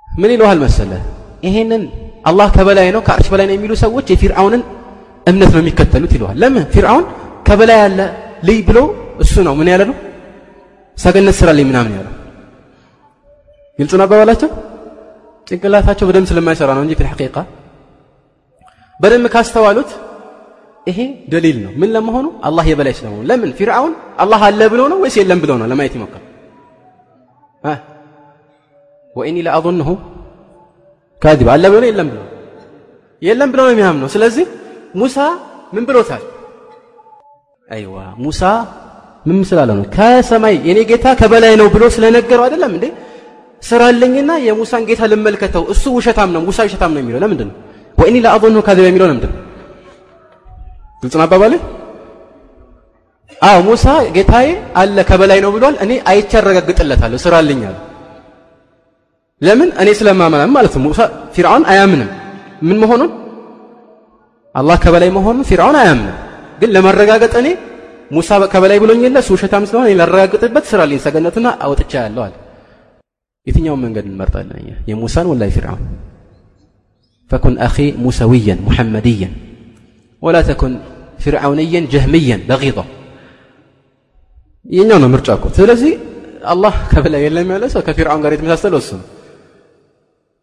[0.09, 1.03] ምን ይለዋል መሰለህ
[1.47, 1.83] ይሄንን
[2.29, 4.63] አላህ ከበላይ ነው ከአርሽ በላይ ነው የሚሉ ሰዎች የፊርዓውንን
[5.31, 7.05] እምነት ነው የሚከተሉት ይለዋል ለምን ፊርዓውን
[7.49, 8.01] ከበላይ ያለ
[8.49, 8.79] ልይ ብሎ
[9.25, 9.97] እሱ ነው ምን ያለ ነው
[10.98, 12.14] ሰገነት ስራልኝ ምናምን ያለው
[13.80, 14.50] ግልጽ ነው አባባላቸው።
[15.48, 17.36] ጭንቅላታቸው በደንብ ስለማይሰራ ነው እንጂ ፊል ሐቂቃ
[19.00, 19.90] በደንብ ካስተዋሉት
[20.88, 21.00] ይሄ
[21.32, 25.40] ደሊል ነው። ምን ለመሆኑ አላህ የበላይ ስለመሆኑ። ለምን ፊርዓውን አላህ አለ ብሎ ነው ወይስ የለም
[25.44, 26.26] ብሎ ነው ለማየት ይሞክራል።
[29.16, 29.90] ወኢኒ ለአظንሁ
[31.22, 32.22] ካዚብ አለ ብሎ ነው የለም ብሎ
[33.22, 34.46] የለም ብሎ ነው የሚያምነው። ስለዚህ
[34.96, 35.18] ሙሳ
[35.76, 36.24] ምን ብሎታል?
[37.70, 38.42] አይዋ ሙሳ
[39.26, 39.86] ምን ስላለው ነው?
[39.96, 42.86] ከሰማይ የኔ ጌታ ከበላይ ነው ብሎ ስለነገረው አይደለም እንዴ?
[43.64, 47.56] ስራልኝና የሙሳን ጌታ ልመልከተው። እሱ ውሸታም ነው ሙሳ ውሸታም ነው የሚለው ለምንድን ነው?
[47.98, 49.40] ወኢኒ ለአظንሁ ካዚብ የሚለው ለምንድን ነው?
[51.04, 51.26] ግልጽ ነው
[53.42, 57.76] አዎ ሙሳ ጌታዬ አለ ከበላይ ነው ብሏል። እኔ አይቼ አረጋግጥለታለሁ ስራልኝ አለ
[59.42, 59.70] ለምን?
[59.82, 61.00] እኔ ስለማመናም ማለት ነው። ሙሳ
[61.36, 62.10] ፊርዓውን አያምንም።
[62.64, 63.12] ምን መሆኑን?
[64.56, 66.16] አላህ ከበላይ መሆኑን ፊርዓውን አያምንም።
[66.62, 67.48] ግን ለመረጋገጥ እኔ
[68.13, 72.35] ሙሳ ከበላይ ብሎኝ የለ እሱ ውሸታም ስለሆነ እኔ ላረጋግጥበት ስራልኝ ሰገነትና አውጥቻ ያለው አለ
[73.47, 75.85] የትኛውን መንገድ እንመርጣለን እኛ የሙሳን ወላ የፊርዓውን
[77.31, 79.35] ፈኩን አኺ ሙሰዊያን ሙሐመድያን
[80.23, 80.73] ወላ ተኩን
[81.25, 82.79] ፊርዓውንያን ጀህምያን በጊጣ
[84.67, 85.93] የኛው ነው ምርጫ እኮ ስለዚህ
[86.53, 89.07] አላህ ከበላይ የለም ያለ ሰው ከፊርዓውን ጋር የተመሳሰለው እሱ ነው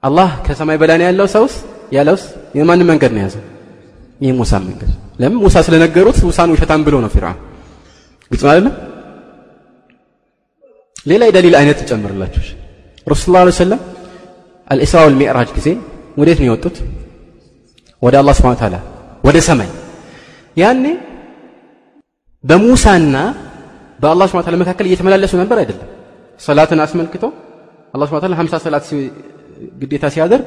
[0.03, 1.53] አላህ ከሰማይ በላይ ነው ያለው ሰውስ
[1.95, 2.23] ያለውስ
[2.57, 3.43] የማን መንገድ ነው የያዘው
[4.25, 4.91] የሙሳ መንገድ
[5.21, 7.39] ለምን ሙሳ ስለነገሩት ሙሳን ውሸታም ብሎ ነው ፊርዓውን
[8.30, 8.74] ግልጽ አይደለም
[11.06, 12.42] ሌላ የደሊል አይነት ትጨምርላችሁ።
[13.06, 13.80] ረሱል ላ ሰለም
[14.66, 15.68] አልኢስራ ወልሚዕራጅ ጊዜ
[16.20, 16.76] ወዴት ነው የወጡት?
[18.02, 18.74] ወደ አላህ ስብሓን ታላ
[19.24, 19.70] ወደ ሰማይ።
[20.56, 20.84] ያኔ
[22.44, 23.16] በሙሳና
[24.00, 25.88] በአላህ ስብሓን ታላ መካከል እየተመላለሱ ነበር አይደለም?
[26.40, 27.24] ሰላትን አስመልክቶ
[27.94, 28.84] አላህ ስብሓን ታላ ሀምሳ ሰላት
[29.80, 30.46] ግዴታ ሲያደርግ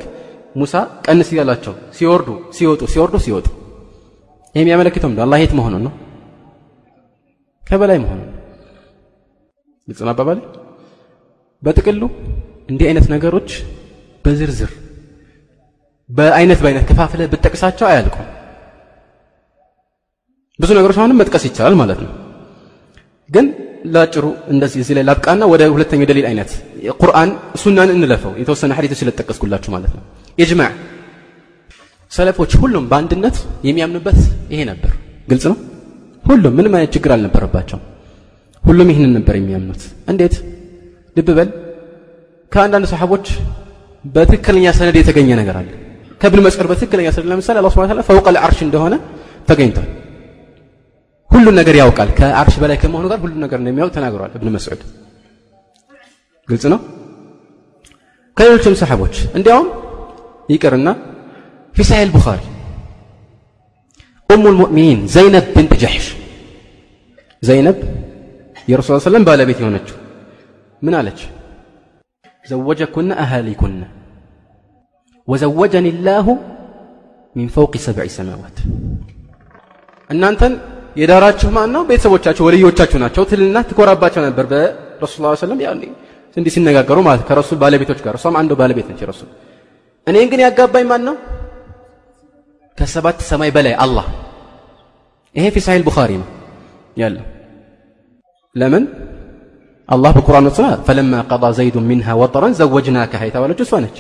[0.56, 0.74] ሙሳ
[1.06, 3.48] ቀንስ እያላቸው ሲወርዱ ሲወጡ ሲወርዱ ሲወጡ።
[4.56, 5.94] ይህ የሚያመለክተው ምንድን አላህ የት መሆኑን ነው
[7.64, 8.30] ከበላይ መሆኑን
[9.88, 10.40] ግልጽ ነው አባባሌ
[11.64, 12.04] በጥቅሉ
[12.70, 13.50] እንዲህ አይነት ነገሮች
[14.26, 14.72] በዝርዝር
[16.10, 18.28] በአይነት በአይነት ከፋፍለ ብጠቅሳቸው አያልቁም።
[20.60, 22.12] ብዙ ነገሮች አሁንም መጥቀስ ይቻላል ማለት ነው።
[23.30, 23.46] ግን
[23.86, 26.52] ላጭሩ እንደዚህ እዚህ ላይ ላብቃና ወደ ሁለተኛው ደሊል አይነት
[27.02, 27.30] ቁርአን
[27.62, 30.04] ሱናን እንለፈው። የተወሰነ ሐዲቶች ስለጠቀስኩላችሁ ማለት ነው።
[30.38, 30.72] ኢጅማዕ
[32.12, 34.20] ሰለፎች ሁሉም በአንድነት የሚያምኑበት
[34.52, 34.92] ይሄ ነበር።
[35.28, 35.58] ግልጽ ነው
[36.24, 37.80] ሁሉም ምንም አይነት ችግር አልነበረባቸው
[38.64, 39.82] ሁሉም ይህንን ነበር የሚያምኑት።
[40.12, 40.36] እንዴት?
[41.16, 41.50] ልብ በል።
[42.52, 43.26] ከአንዳንድ ሰሓቦች
[44.06, 45.70] በትክክለኛ ሰነድ የተገኘ ነገር አለ።
[46.22, 48.94] ከብን መስዑድ በትክክለኛ ሰነድ ለምሳሌ አላህ ስብሐ ወተዓላ ፈውቀ ልዓርሽ እንደሆነ
[49.50, 49.90] ተገኝቷል።
[51.30, 54.82] ሁሉን ነገር ያውቃል። ከአርሽ በላይ ከመሆኑ ጋር ሁሉን ነገር እንደሚያውቅ ተናግሯል እብን መስዑድ።
[56.48, 56.80] ግልጽ ነው?
[58.38, 59.68] ከሌሎችም ሰሓቦች እንዲያውም
[60.50, 60.90] ይቅርና
[61.76, 62.10] ፊ ሳሒህ
[64.23, 66.07] البخاري ኡሙ ልሙእሚኒን ዘይነብ ብንት ጀሕሽ
[67.43, 67.77] ዘይነብ
[68.71, 69.97] የረሱል ሰለም ባለቤት የሆነችው
[70.83, 71.21] ምን አለች
[72.51, 73.81] ዘወጀኩነ አሃሊኩነ
[75.29, 76.27] ወዘወጀኒ ላሁ
[77.37, 78.59] ሚን ፈውቅ ሰብዕ ሰማዋት
[80.11, 80.53] እናንተን
[81.01, 85.83] የዳራችሁ ማን ነው ቤተሰቦቻችሁ ወልዮቻችሁ ናቸው ትልና ትኮራባቸው ነበር በረሱል ላ ሰለም ያኔ
[86.37, 89.29] እንዲህ ሲነጋገሩ ማለት ከረሱል ባለቤቶች ጋር እሷም አንዱ ባለቤት ነች ረሱል
[90.07, 91.17] እኔን ግን ያጋባኝ ማን ነው
[92.79, 94.07] ከሰባት ሰማይ በላይ አላህ
[95.35, 96.29] ይሄ ፊ ሳሒህ ቡኻሪ ነው
[97.03, 97.25] ያለው
[98.55, 98.85] ለምን
[99.89, 103.99] አላህ በቁርአን ወጥቶ ፈለማ ቀዳ ዘይዱ ሚንሃ ወጠረን ዘወጅናከሃ የተባለችው እሷ ነች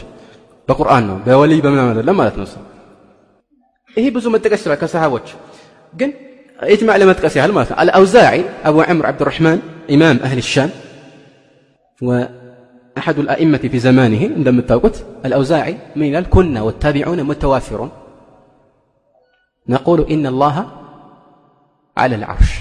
[0.68, 2.46] በቁርአን ነው በወልይ በምናምን አይደለም ማለት ነው
[3.96, 5.28] ይሄ ብዙ መጥቀስ ይችላል ከሰሃቦች
[5.94, 6.10] ግን
[6.58, 9.58] ኢጅማዕ ለመጥቀስ ያህል ማለት ነው አልአውዛዒ አቡ ዕምር ዓብድራሕማን
[9.96, 10.70] ኢማም አህል ሻም
[12.00, 14.92] وأحد الأئمة في زمانه عندما تقول
[15.24, 17.90] الأوزاعي من قال كنا والتابعون متوافرون
[19.66, 20.56] نقول إن الله
[21.96, 22.52] على العرش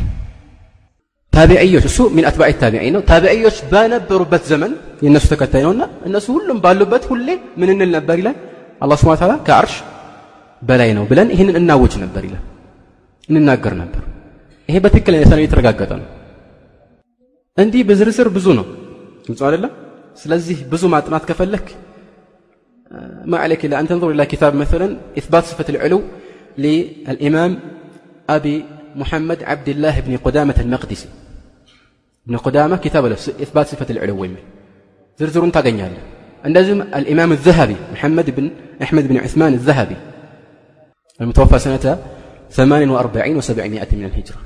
[1.33, 4.71] ታቢዕዮች እሱ ሚን አትባዕ ታቢዒን ነው ታቢዕዮች በነበሩበት ዘመን
[5.05, 7.27] የእነሱ ተከታይ ነውና እነሱ ሁሉም ባሉበት ሁሌ
[7.59, 8.37] ምን እንል ነበር ይላል
[8.83, 9.75] አላህ ስብሐ ተዓላ ከአርሽ
[10.61, 12.43] በላይ ነው ብለን ይህንን እናውጅ ነበር ይላል
[13.29, 14.03] እንናገር ነበር
[14.69, 16.07] ይሄ በትክክለኛ ሰነድ የተረጋገጠ ነው
[17.57, 18.65] እንዲህ በዝርዝር ብዙ ነው
[19.27, 19.73] ግልጽ አይደለም
[20.23, 21.67] ስለዚህ ብዙ ማጥናት ከፈለክ
[23.31, 24.87] ما عليك إلا أن تنظر إلى كتاب مثلا
[25.19, 25.99] إثبات صفة العلو
[26.57, 27.51] للإمام
[28.29, 28.55] أبي
[28.95, 31.09] محمد عبد الله بن قدامة المقدسي
[32.27, 34.27] ابن قدامة كتاب له إثبات صفة العلو
[35.19, 35.93] زرزر تاغنيال
[36.47, 38.45] እንደዚሁም الإمام الذهبي محمد بن
[38.83, 39.97] أحمد بن عثمان الذهبي
[41.19, 41.85] المتوفى سنة
[42.51, 44.37] 48 و700 من الهجرة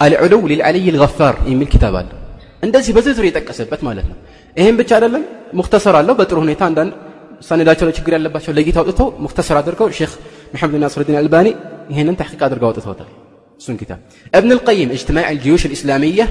[0.00, 2.08] العلو للعلي الغفار የሚል ኪታብ አለ
[2.66, 4.16] እንደዚህ በዝርዝር የጠቀሰበት ማለት ነው
[4.58, 5.22] ይሄን ብቻ አይደለም
[5.58, 6.92] ሙክተሰር አለው በጥሩ ሁኔታ አንዳንድ
[7.48, 10.12] ሰነዳቸው ላይ ችግር ያለባቸው ለጌታ አውጥተው ሙክተሰር አድርገው ሼክ
[10.55, 11.55] محمد ناصر الدين الألباني
[11.91, 13.07] هنا تحت قادر قوة توتر
[13.57, 13.99] سن كتاب.
[14.35, 16.25] ابن القيم اجتماع الجيوش الإسلامية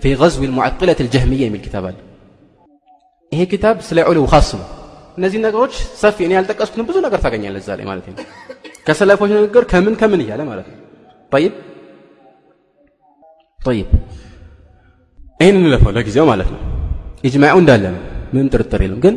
[0.00, 1.94] في غزو المعطلة الجهمية من الكتاب.
[3.32, 4.54] هي كتاب سلع علو خاص
[5.18, 8.14] نزين نقرج صافي يعني هالتك أسكن بزو نقر فاقن يعني الزالي مالتين
[8.86, 10.74] كسلف نقر كمن كمن يعني مالتين
[11.30, 11.52] طيب
[13.64, 13.86] طيب
[15.42, 16.58] أين نلفه لك زي ما مالتنا
[17.24, 17.90] يجمعون دالة
[18.32, 19.16] من ترتري لهم قن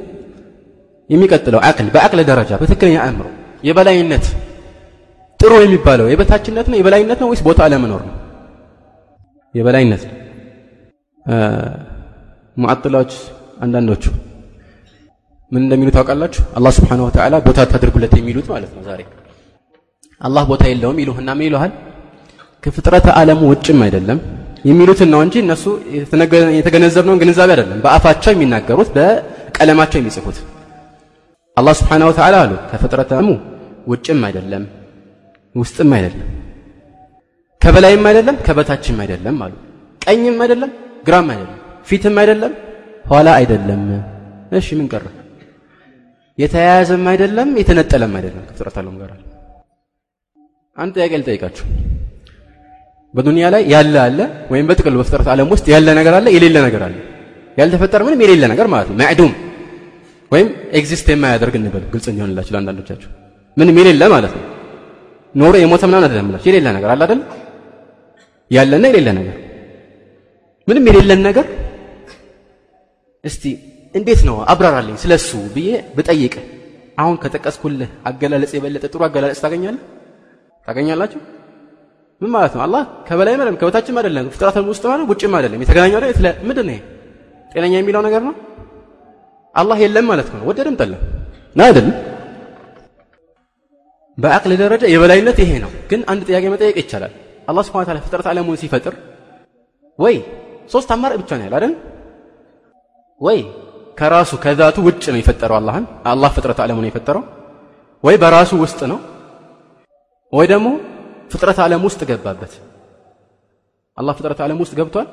[1.10, 3.32] يمي قتلوا عقل بعقل درجة بتكلم يا أمره
[3.64, 4.26] يبلا ينت
[5.42, 8.16] ጥሩ የሚባለው የበታችነት ነው የበላይነት ነው ወይስ ቦታ አለመኖር ነው?
[9.56, 10.16] የበላይነት ነው።
[12.58, 13.14] ሙዓጥላዎች
[13.64, 14.04] አንዳንዶቹ
[15.52, 16.42] ምን እንደሚሉ ታውቃላችሁ?
[16.58, 19.02] አላህ ስብሓንሁ ወተዓላ ቦታ ታድርጉለት የሚሉት ማለት ነው ዛሬ።
[20.22, 21.72] አላህ ቦታ የለውም ይሉህና ምን ይሉሃል?
[22.64, 24.20] ከፍጥረተ ዓለሙ ውጭም አይደለም
[24.66, 25.64] የሚሉትን ነው እንጂ እነሱ
[26.58, 30.38] የተገነዘብነውን ግንዛቤ አይደለም በአፋቸው የሚናገሩት በቀለማቸው የሚጽፉት።
[31.58, 33.32] አላህ ስብሓንሁ ወተዓላ አሉ ከፍጥረተ ዓለሙ
[33.88, 34.64] ውጭም አይደለም
[35.56, 36.30] ውስጥም አይደለም
[37.62, 39.54] ከበላይም አይደለም ከበታችም አይደለም አሉ።
[40.02, 40.72] ቀኝም አይደለም
[41.08, 42.54] ግራም አይደለም ፊትም አይደለም
[43.06, 43.84] ኋላ አይደለም።
[44.52, 45.04] እሺ ምን ቀረ?
[46.38, 49.12] የተያያዘም አይደለም የተነጠለም አይደለም። ከፍጥረት ዓለም ጋር
[50.78, 51.66] አንድ ጥያቄ ልጠይቃችሁ።
[53.14, 54.20] በዱንያ ላይ ያለ አለ
[54.52, 56.96] ወይም በጥቅል በፍጥረት ዓለም ውስጥ ያለ ነገር አለ የሌለ ነገር አለ?
[57.58, 59.32] ያልተፈጠረ ምንም የሌለ ነገር ማለት ነው። ማዕዱም
[60.32, 63.10] ወይም ኤግዚስት የማያደርግ እንበል። ግልጽ እንዲሆንላችሁ ለአንዳንዶቻችሁ።
[63.58, 64.44] ምንም የሌለ ማለት ነው
[65.36, 67.22] ኖሮ የሞተ ምናምን አይደለም ብላችሁ የሌለ ነገር አለ አይደል?
[68.52, 69.36] ያለና የሌለ ነገር።
[70.68, 71.46] ምንም የሌለን ነገር?
[73.24, 73.44] እስቲ
[73.96, 76.36] እንዴት ነው አብራራልኝ ስለሱ ብዬ ብጠይቅ።
[76.98, 79.82] አሁን ከጠቀስኩልህ አገላለጽ የበለጠ ጥሩ አገላለጽ ታገኛለህ?
[80.68, 81.20] ታገኛላችሁ?
[82.22, 82.62] ምን ማለት ነው?
[82.62, 86.36] አላህ ከበላይ አይደለም ከበታችም አይደለም ፍጥረትም ውስጥ ማለት ውጭም አይደለም። የተገናኘው አይደል?
[86.44, 86.80] ምንድን ነው
[87.52, 88.36] ጤነኛ የሚለው ነገር ነው?
[89.56, 91.00] አላህ የለም ማለት ነው። ወደደም ጠለም
[91.56, 91.96] ና አይደለም
[94.18, 97.14] በአቅል ደረጃ የበላይነት ይሄ ነው። ግን አንድ ጥያቄ መጠየቅ ይቻላል።
[97.50, 98.96] አላህ ስብሐ ወተዓላ ፍጥረት ዓለሙን ሲፈጥር
[100.00, 100.16] ወይ
[100.72, 101.66] ሶስት አማራጭ ብቻ ነው ያለ
[103.22, 103.40] ወይ
[103.98, 107.24] ከራሱ ከዛቱ ውጭ ነው የፈጠረው አላህን አላህ ፍጥረት ዓለሙን የፈጠረው።
[108.04, 109.00] ወይ በራሱ ውስጥ ነው።
[110.34, 110.68] ወይ ደግሞ
[111.32, 112.54] ፍጥረት ዓለም ውስጥ ገባበት።
[113.98, 115.08] አላህ ፍጥረት ዓለም ውስጥ ገብቷል።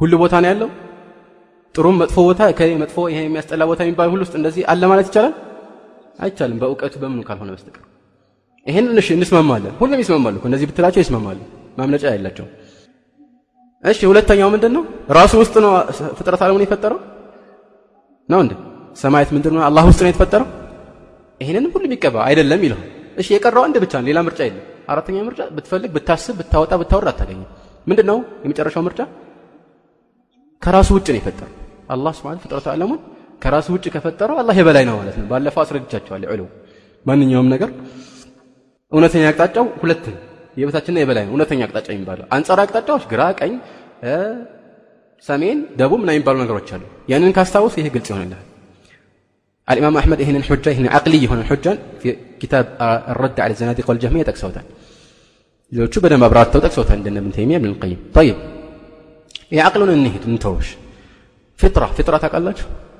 [0.00, 0.70] ሁሉ ቦታ ነው ያለው።
[1.74, 2.40] ጥሩም መጥፎ ቦታ
[2.82, 5.34] መጥፎ ይሄ የሚያስጠላ ቦታ የሚባል ሁሉ ውስጥ እንደዚህ አለ ማለት ይቻላል
[6.18, 7.84] አይቻልም። በእውቀቱ በምኑ ካልሆነ በስተቀር።
[8.96, 11.38] እሺ እንስማማለን። ሁሉም ይስማማሉ እንደዚህ ብትላቸው ይስማማሉ።
[11.78, 12.46] ማምለጫ ያላቸው
[13.84, 15.72] እሺ ሁለተኛው ምንድን ነው ራሱ ውስጥ ነው
[16.18, 16.98] ፍጥረት ዓለሙን የፈጠረው?
[18.28, 18.52] ነው እንዴ?
[18.96, 20.48] ሰማያት ምንድን ነው አላህ ውስጥ ነው የተፈጠረው?
[21.40, 22.80] ይሄንንም ሁሉም ይቀባ አይደለም ይለው።
[23.16, 27.48] እሺ የቀረው አንድ ብቻ ነው ሌላ ምርጫ የለም። አራተኛ ምርጫ ብትፈልግ ብታስብ ብታወጣ ብታወርድ አታገኝም።
[27.86, 29.00] ምንድን ነው የመጨረሻው ምርጫ?
[30.62, 31.52] ከራሱ ውጭ ነው የፈጠረው።
[31.94, 33.00] አላህ ስብሐ ፍጥረት ዓለሙን
[33.43, 36.41] ከራሱ ውጭ ከፈጠረው አላህ የበላይ ነው ማለት ነው ባለፈው አስረድቻቸዋለሁ ዑሉ
[37.05, 37.69] ማንኛውም ነገር
[38.91, 40.19] እውነተኛ አቅጣጫው ሁለት ነው
[40.61, 43.53] የበታችንና የበላይ ነው እውነተኛ አቅጣጫ የሚባለው አንጻር አቅጣጫዎች ግራ ቀኝ
[45.29, 46.83] ሰሜን ደቡብ ምና የሚባሉ ነገሮች አሉ
[47.13, 48.47] ያንን ካስታውስ ይሄ ግልጽ ይሆንልሃል
[49.67, 52.07] الإمام أحمد هنا الحجة هنا عقلية هنا الحجة في
[52.41, 52.65] كتاب
[53.13, 54.63] الرد على الزنادقة والجهمية تكسوتان
[55.71, 58.35] لو شو بدنا مبرات تكسوتان عندنا ابن تيمية ابن القيم طيب
[59.51, 60.67] يا عقلنا النهي نتوش
[61.61, 61.85] فطرة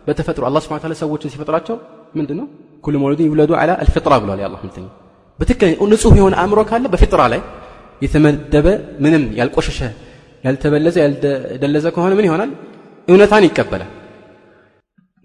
[0.07, 1.77] በተፈጥሮ አላ ስብን ታላ ሰዎችን ሲፈጥራቸው
[2.19, 2.47] ምንድን ነው
[2.85, 4.87] ኩሉ መውለዱን ይውለዱ አላ አልፍጥራ ብሏል የአላ ምልተኛ
[5.39, 7.41] በትክክል ንጹህ የሆነ አእምሮ ካለ በፍጥራ ላይ
[8.03, 8.67] የተመደበ
[9.05, 9.81] ምንም ያልቆሸሸ
[10.45, 12.51] ያልተበለዘ ያልደለዘ ከሆነ ምን ይሆናል
[13.09, 13.91] እውነታን ይቀበላል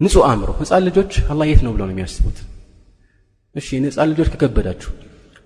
[0.00, 2.38] ንጹህ አእምሮ ህፃን ልጆች አላ የት ነው ብለው ነው የሚያስቡት
[3.54, 4.90] እሺ ህፃን ልጆች ከከበዳችሁ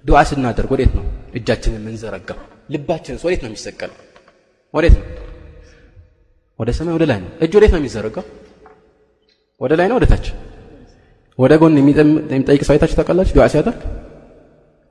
[0.05, 1.05] ዱዓ ስናደርግ ወዴት ነው
[1.39, 2.39] እጃችንን የምንዘረጋው
[2.75, 3.97] ልባችንስ ወዴት ነው የሚሰቀለው
[4.75, 5.07] ወዴት ነው
[6.61, 8.25] ወደ ሰማይ ወደ ላይ ነው እጅ ወዴት ነው የሚዘረጋው
[9.61, 10.07] ወደ ላይ ነው ወደ
[11.39, 13.33] ወደ ጎን የሚጠይቅ ሰው አይታችሁ ታውቃላችሁ?
[13.37, 13.81] ዱዓ ሲያደርግ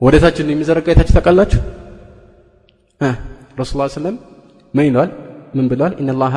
[0.00, 1.60] ወደ ታች የሚዘረጋ አይታችሁ ታውቃላችሁ?
[3.60, 4.16] ረሱል ላ ስለም
[4.74, 5.10] ምን ይለዋል?
[5.56, 5.92] ምን ብለዋል?
[6.02, 6.34] ኢነላሃ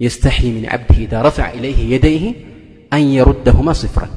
[0.00, 2.24] የስተሒ ምን ዓብድህ ኢዛ ረፈዐ ኢለይህ የደይህ
[2.92, 4.12] አን የሩደሁማ ስፍራን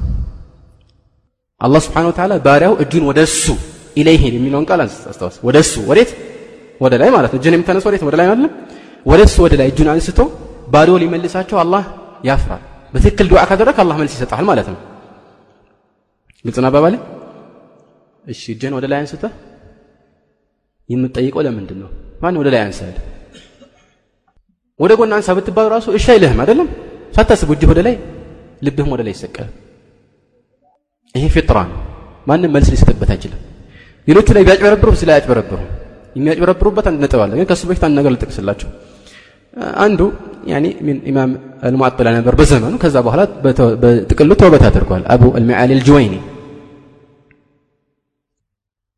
[1.60, 3.44] አላህ ስብሓነሁ ወተዓላ ባሪያው እጁን ወደ እሱ
[3.96, 6.10] ኢለይህ የሚለውን ቃል አስታወስ። ወደ እሱ ወዴት?
[6.80, 8.02] ወደ ላይ ማለት ነው። እጅን የምታነሱ ወዴት?
[8.08, 8.52] ወደ ላይ አይደለም።
[9.06, 10.20] ወደ እሱ ወደ ላይ እጁን አንስቶ
[10.72, 11.82] ባዶ ሊመልሳቸው አላህ
[12.24, 14.78] ያፍራል። በትክክል ዱዓ ካደረግ አላህ መልስ ይሰጣል ማለት ነው።
[16.44, 16.94] ግልጽ ነው አባባሌ?
[18.24, 19.32] እሺ እጅን ወደ ላይ አንስተህ
[20.88, 21.90] የምትጠይቀው ለምንድን ነው?
[22.22, 22.96] ማን ወደ ላይ አንሳል?
[24.80, 26.68] ወደ ጎን አንሳ ብትባል ራሱ እሺ አይልህም አይደለም?
[27.14, 27.94] ሳታስብ እጅህ ወደ ላይ
[28.62, 29.52] ልብህም ወደ ላይ ይሰቀላል።
[31.14, 31.78] ይሄ ፊጥራ ነው።
[32.26, 33.40] ማንም መልስ ሊሰጥበት አይችልም።
[34.06, 35.58] ሌሎቹ ላይ ቢያጭበረብሩ ስለ አያጭበረብሩ
[36.16, 38.68] የሚያጭበረብሩበት አንድ ነጥብ አለ። ግን ከሱ በፊት አንድ ነገር ልጠቅስላቸው።
[39.84, 40.00] አንዱ
[40.51, 41.31] ያኒ ምን ኢማም
[41.67, 43.21] አልሙዓጥላ ነበር በዘመኑ። ከዛ በኋላ
[43.83, 46.15] በጥቅሉ ተውበት አድርጓል። አቡ አልሚዓሊ አልጁወይኒ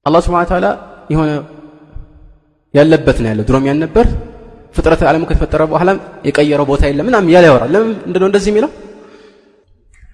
[0.06, 0.68] አላህ ስብሐነ ወተዓላ
[1.14, 1.30] የሆነ
[2.74, 4.06] ያለበት ነው ያለው ድሮም ያን ነበር
[4.76, 8.72] ፍጥረት ዓለሙ ከተፈጠረ በኋላም የቀየረው ቦታ የለም ምናምን እያለ ያወራል። ለምን ምንድነው እንደዚህ የሚለው?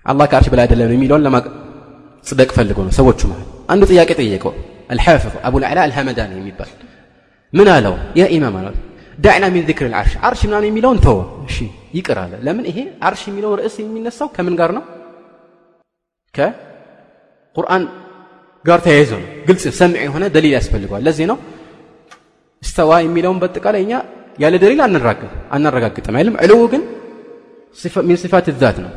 [0.06, 4.54] አላህ ከአርሽ በላይ አይደለም የሚለውን ለማጽደቅ ፈልጎ ነው ሰዎቹ ማለት። አንዱ ጥያቄ ጠየቀው
[4.94, 6.70] አልሐፊዝ አቡል አዕላ አልሐመዳኒ የሚባል
[7.54, 7.96] ምን አለው?
[8.20, 8.74] ያ ኢማም አለው
[9.18, 11.58] ዳዕና ሚን ዚክር ልዓርሽ አርሽ ምናምን የሚለውን ተወ። እሺ
[11.98, 12.78] ይቅር አለ። ለምን ይሄ
[13.08, 14.84] አርሽ የሚለው ርዕስ የሚነሳው ከምን ጋር ነው?
[16.34, 17.84] ከቁርአን
[18.66, 21.38] ጋር ተያይዞ ነው። ግልጽ ሰምዕ የሆነ ደሊል ያስፈልገዋል። ለዚህ ነው
[22.64, 23.94] እስተዋ የሚለውን በአጠቃላይ እኛ
[24.40, 24.82] ያለ ደሊል
[25.52, 26.84] አናረጋግጥም አይልም። ዕልው ግን
[28.08, 28.92] ሚን ሲፋት ዛት ነው።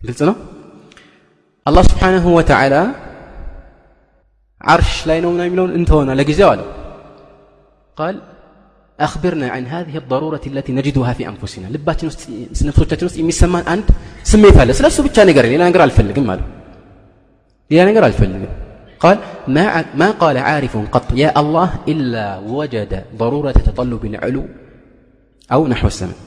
[0.00, 0.36] ግልጽ ነው።
[1.66, 2.74] አላህ ስብሓንሁ ወተዓላ
[4.64, 6.68] ዓርሽ ላይ ነው ምናምን የሚለውን እንተሆና ለጊዜው አለው
[7.96, 8.16] ቃል
[8.99, 11.67] أخبرنا عن هذه الضرورة التي نجدها في أنفسنا.
[11.67, 12.11] لباتنا
[13.19, 13.89] إمي سما أنت
[14.23, 16.45] سميت هذا سلسو بتشا نقرأ لأن أقرأ الفلق ماله
[17.71, 18.49] لأن أقرأ الفلق.
[18.99, 22.25] قال ما ما قال عارف قط يا الله إلا
[22.57, 24.43] وجد ضرورة تطلب العلو
[25.51, 26.19] أو نحو السماء.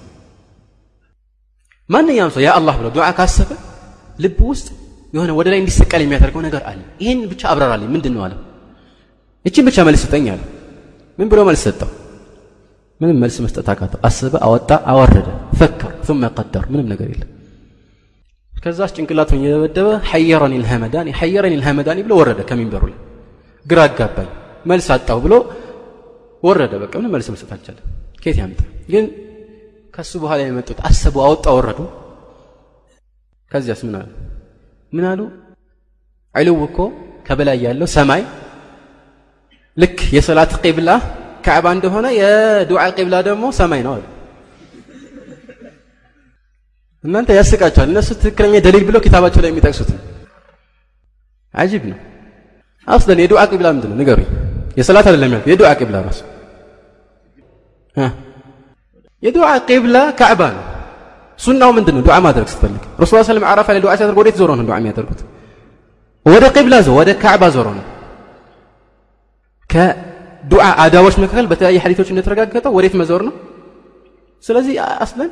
[1.88, 3.50] ما ያም يا الله አላህ دعاء ዱዓ ካሰበ
[4.20, 4.68] يهنا ውስጥ
[5.14, 8.34] የሆነ ወደ ላይ እንዲሰቀል የሚያደርገው ነገር አለ ይህን ብቻ አብራራልኝ ምንድን ነው አለ
[9.48, 10.42] እችን ብቻ መልስ ስጠኝ አለ
[11.18, 11.28] ምን
[13.00, 15.26] ምንም መልስ መስጠት አቃተው። አሰበ፣ አወጣ፣ አወረደ፣
[15.58, 17.30] ፈከር ثم ቀደር። ምንም ነገር የለም።
[18.52, 22.98] ከዛስ ጭንቅላቱን እየደበደበ ሐየረኒ ልሀመዳኒ ሐየረኒ ልሀመዳኒ ብሎ ወረደ ከሚንበሩ ላይ።
[23.66, 24.28] ግራ አጋባኝ፣
[24.66, 25.34] መልስ አጣው ብሎ
[26.42, 27.84] ወረደ። በቃ ምንም መልስ መስጠት አልቻለም።
[28.22, 28.60] ከየት ያምጣ?
[28.92, 29.04] ግን
[29.94, 31.80] ከሱ በኋላ የመጡት አሰቡ፣ አወጣ፣ ወረዱ።
[33.50, 34.08] ከዚያስ ምን አሉ?
[34.92, 35.20] ምን አሉ?
[36.34, 36.78] ዕልው እኮ
[37.26, 38.22] ከበላይ ያለው ሰማይ
[39.76, 40.90] ልክ የሰላት ቂብላ
[41.48, 44.04] ካዕባ እንደሆነ የዱዓ ቂብላ ደግሞ ሰማይ ነው አሉ።
[47.04, 50.00] እናንተ ያስቃቸዋል። እነሱ ትክክለኛ ደሊል ብለው ኪታባቸው ላይ የሚጠቅሱት ነው።
[51.54, 51.98] አጂብ ነው።
[52.88, 54.28] አስለን የዱዓ ቂብላ ምንድን ነው ንገሩኝ።
[54.78, 56.20] የሰላት አይደለም ያልኩት የዱዓ ቂብላ ራሱ
[59.22, 60.64] የዱዓ ቂብላ ካዕባ ነው።
[61.38, 62.02] ሱናው ምንድን ነው?
[62.06, 65.20] ዱዓ ማድረግ ስትፈልግ ረሱል ሰለም ዓረፋ ላይ ዱዓ ሲያደርግ ወዴት ዞሮ ነው ዱዓ የሚያደርጉት?
[66.26, 67.84] ወደ ቂብላ ዞ ወደ ካዕባ ዞሮ ነው።
[70.47, 73.33] ከዱዓ አዳቦች መካከል በተለያየ ሐዲቶች እንደተረጋገጠው ወዴት መዞር ነው?
[74.43, 75.29] ስለዚህ አስለን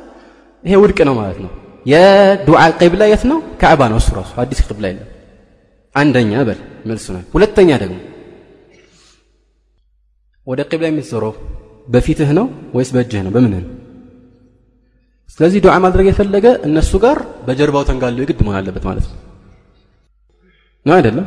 [0.64, 1.50] ይሄ ውድቅ ነው ማለት ነው።
[1.86, 3.38] የዱዓ ቂብላ የት ነው?
[3.60, 5.08] ካዕባ ነው እሱ ራሱ አዲስ ቂብላ የለም።
[5.94, 7.96] አንደኛ በል መልሱ ነው። ሁለተኛ ደግሞ
[10.46, 11.32] ወደ ቂብላ የምትዞረው
[11.88, 13.32] በፊትህ ነው ወይስ በእጅህ ነው?
[13.34, 13.70] በምንህ ነው?
[15.34, 19.18] ስለዚህ ዱዓ ማድረግ የፈለገ እነሱ ጋር በጀርባው ተንጋሎ የግድ መሆን አለበት ማለት ነው
[20.86, 21.26] ነው አይደለም?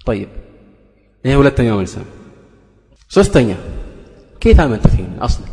[0.00, 0.30] ጠይብ
[1.25, 2.07] ይሄ ሁለተኛው መልስ ነው።
[3.11, 3.49] ሶስተኛ
[4.41, 5.43] ከየት አመጡት ይሄን አስል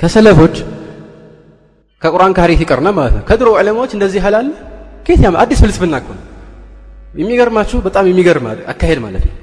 [0.00, 0.54] ከሰለፎች
[2.02, 4.48] ከቁርአን ከሐዲስ ይቀርና ማለት ነው ከድሮ ዑለማዎች እንደዚህ ሐላል
[5.06, 6.24] ከየት ያመ አዲስ ፍልስፍና እኮ ነው።
[7.14, 9.34] የሚገርማችሁ በጣም የሚገርም አካሄድ ማለት ነው።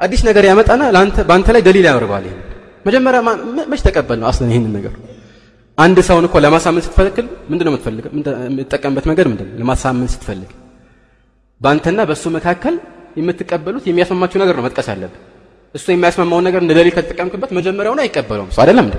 [0.00, 2.38] አዲስ ነገር ያመጣና ለአንተ በአንተ ላይ ደሊል ያደርገዋል። ይሄን
[2.86, 3.20] መጀመሪያ
[3.72, 4.92] መች ተቀበል ነው አስለን ይህንን ነገር
[5.78, 7.14] አንድ ሰውን እኮ ለማሳመን ስትፈልግ
[7.50, 8.10] ምንድን ነው የምትፈልገው?
[8.48, 9.54] የምትጠቀምበት መንገድ ምንድን ነው?
[9.60, 10.50] ለማሳመን ስትፈልግ
[11.60, 12.74] በአንተና በእሱ መካከል
[13.15, 15.21] የምትቀበሉት የሚያስማማችሁ ነገር ነው መጥቀስ ያለብህ።
[15.75, 18.95] እሱ የሚያስማማውን ነገር እንደ ደሊል ከተጠቀምክበት መጀመሪያውን አይቀበለውም። እሱ አይደለም እንዴ?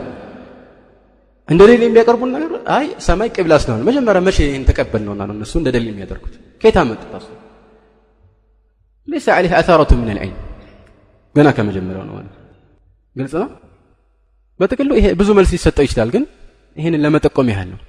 [1.49, 5.53] እንደ ደሊል የሚያቀርቡን ነገር አይ ሰማይ ቅብላ ስለሆነ መጀመሪያ መቼ ይህን ተቀበል ነውና ነው እነሱ
[5.61, 7.11] እንደ ደሊል የሚያደርጉት። ከየት አመጡት?
[7.19, 7.29] እሱ
[9.09, 10.35] ለይሰ ዐለይህ አታረቱ ምን አልዐይን
[11.35, 12.35] ገና ከመጀመሪያው ነው ማለት
[13.17, 13.49] ግልጽ ነው።
[14.61, 16.25] በጥቅሉ ይሄ ብዙ መልስ ሊሰጠው ይችላል ግን
[16.77, 17.81] ይህንን ለመጠቆም ያህል ነው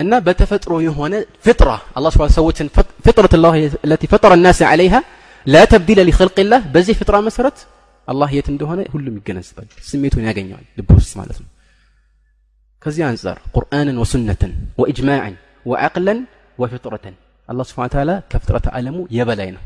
[0.00, 1.14] እና በተፈጥሮ የሆነ
[1.46, 2.66] ፍጥራ አላህ ስብሐ ሰዎችን
[3.06, 3.54] ፍጥረት ላህ
[3.90, 4.94] ለቲ ፈጠረ ናስ ዐለይሃ
[5.45, 7.67] لا تبديل لخلق الله بزي فطرة مسرت
[8.09, 11.43] الله يتندو هنا هلو مجنز بل سميتو ناقنيو لبوس مالتو
[12.81, 14.43] كزي أنزار قرآنا وسنة
[14.77, 15.35] وإجماعا
[15.65, 16.15] وعقلا
[16.57, 17.05] وفطرة
[17.51, 19.61] الله سبحانه وتعالى كفطرة عالم يبلينا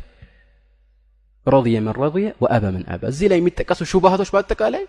[1.47, 4.87] رضي من رضي وأبى من أبى زي لا يمتكسو شو بهاتوش باتك علي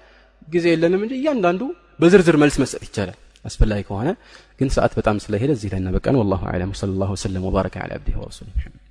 [0.53, 1.69] جزي لنا من جي ياندو
[2.01, 3.15] بزرزر ملس مسأت الجالة
[3.47, 4.17] أسفل الله هنا
[4.61, 8.19] كن ساعات بتعمل سلاهيلة زي لنا بكان والله أعلم صلى الله وسلم وبارك على عبده
[8.21, 8.86] ورسوله محمد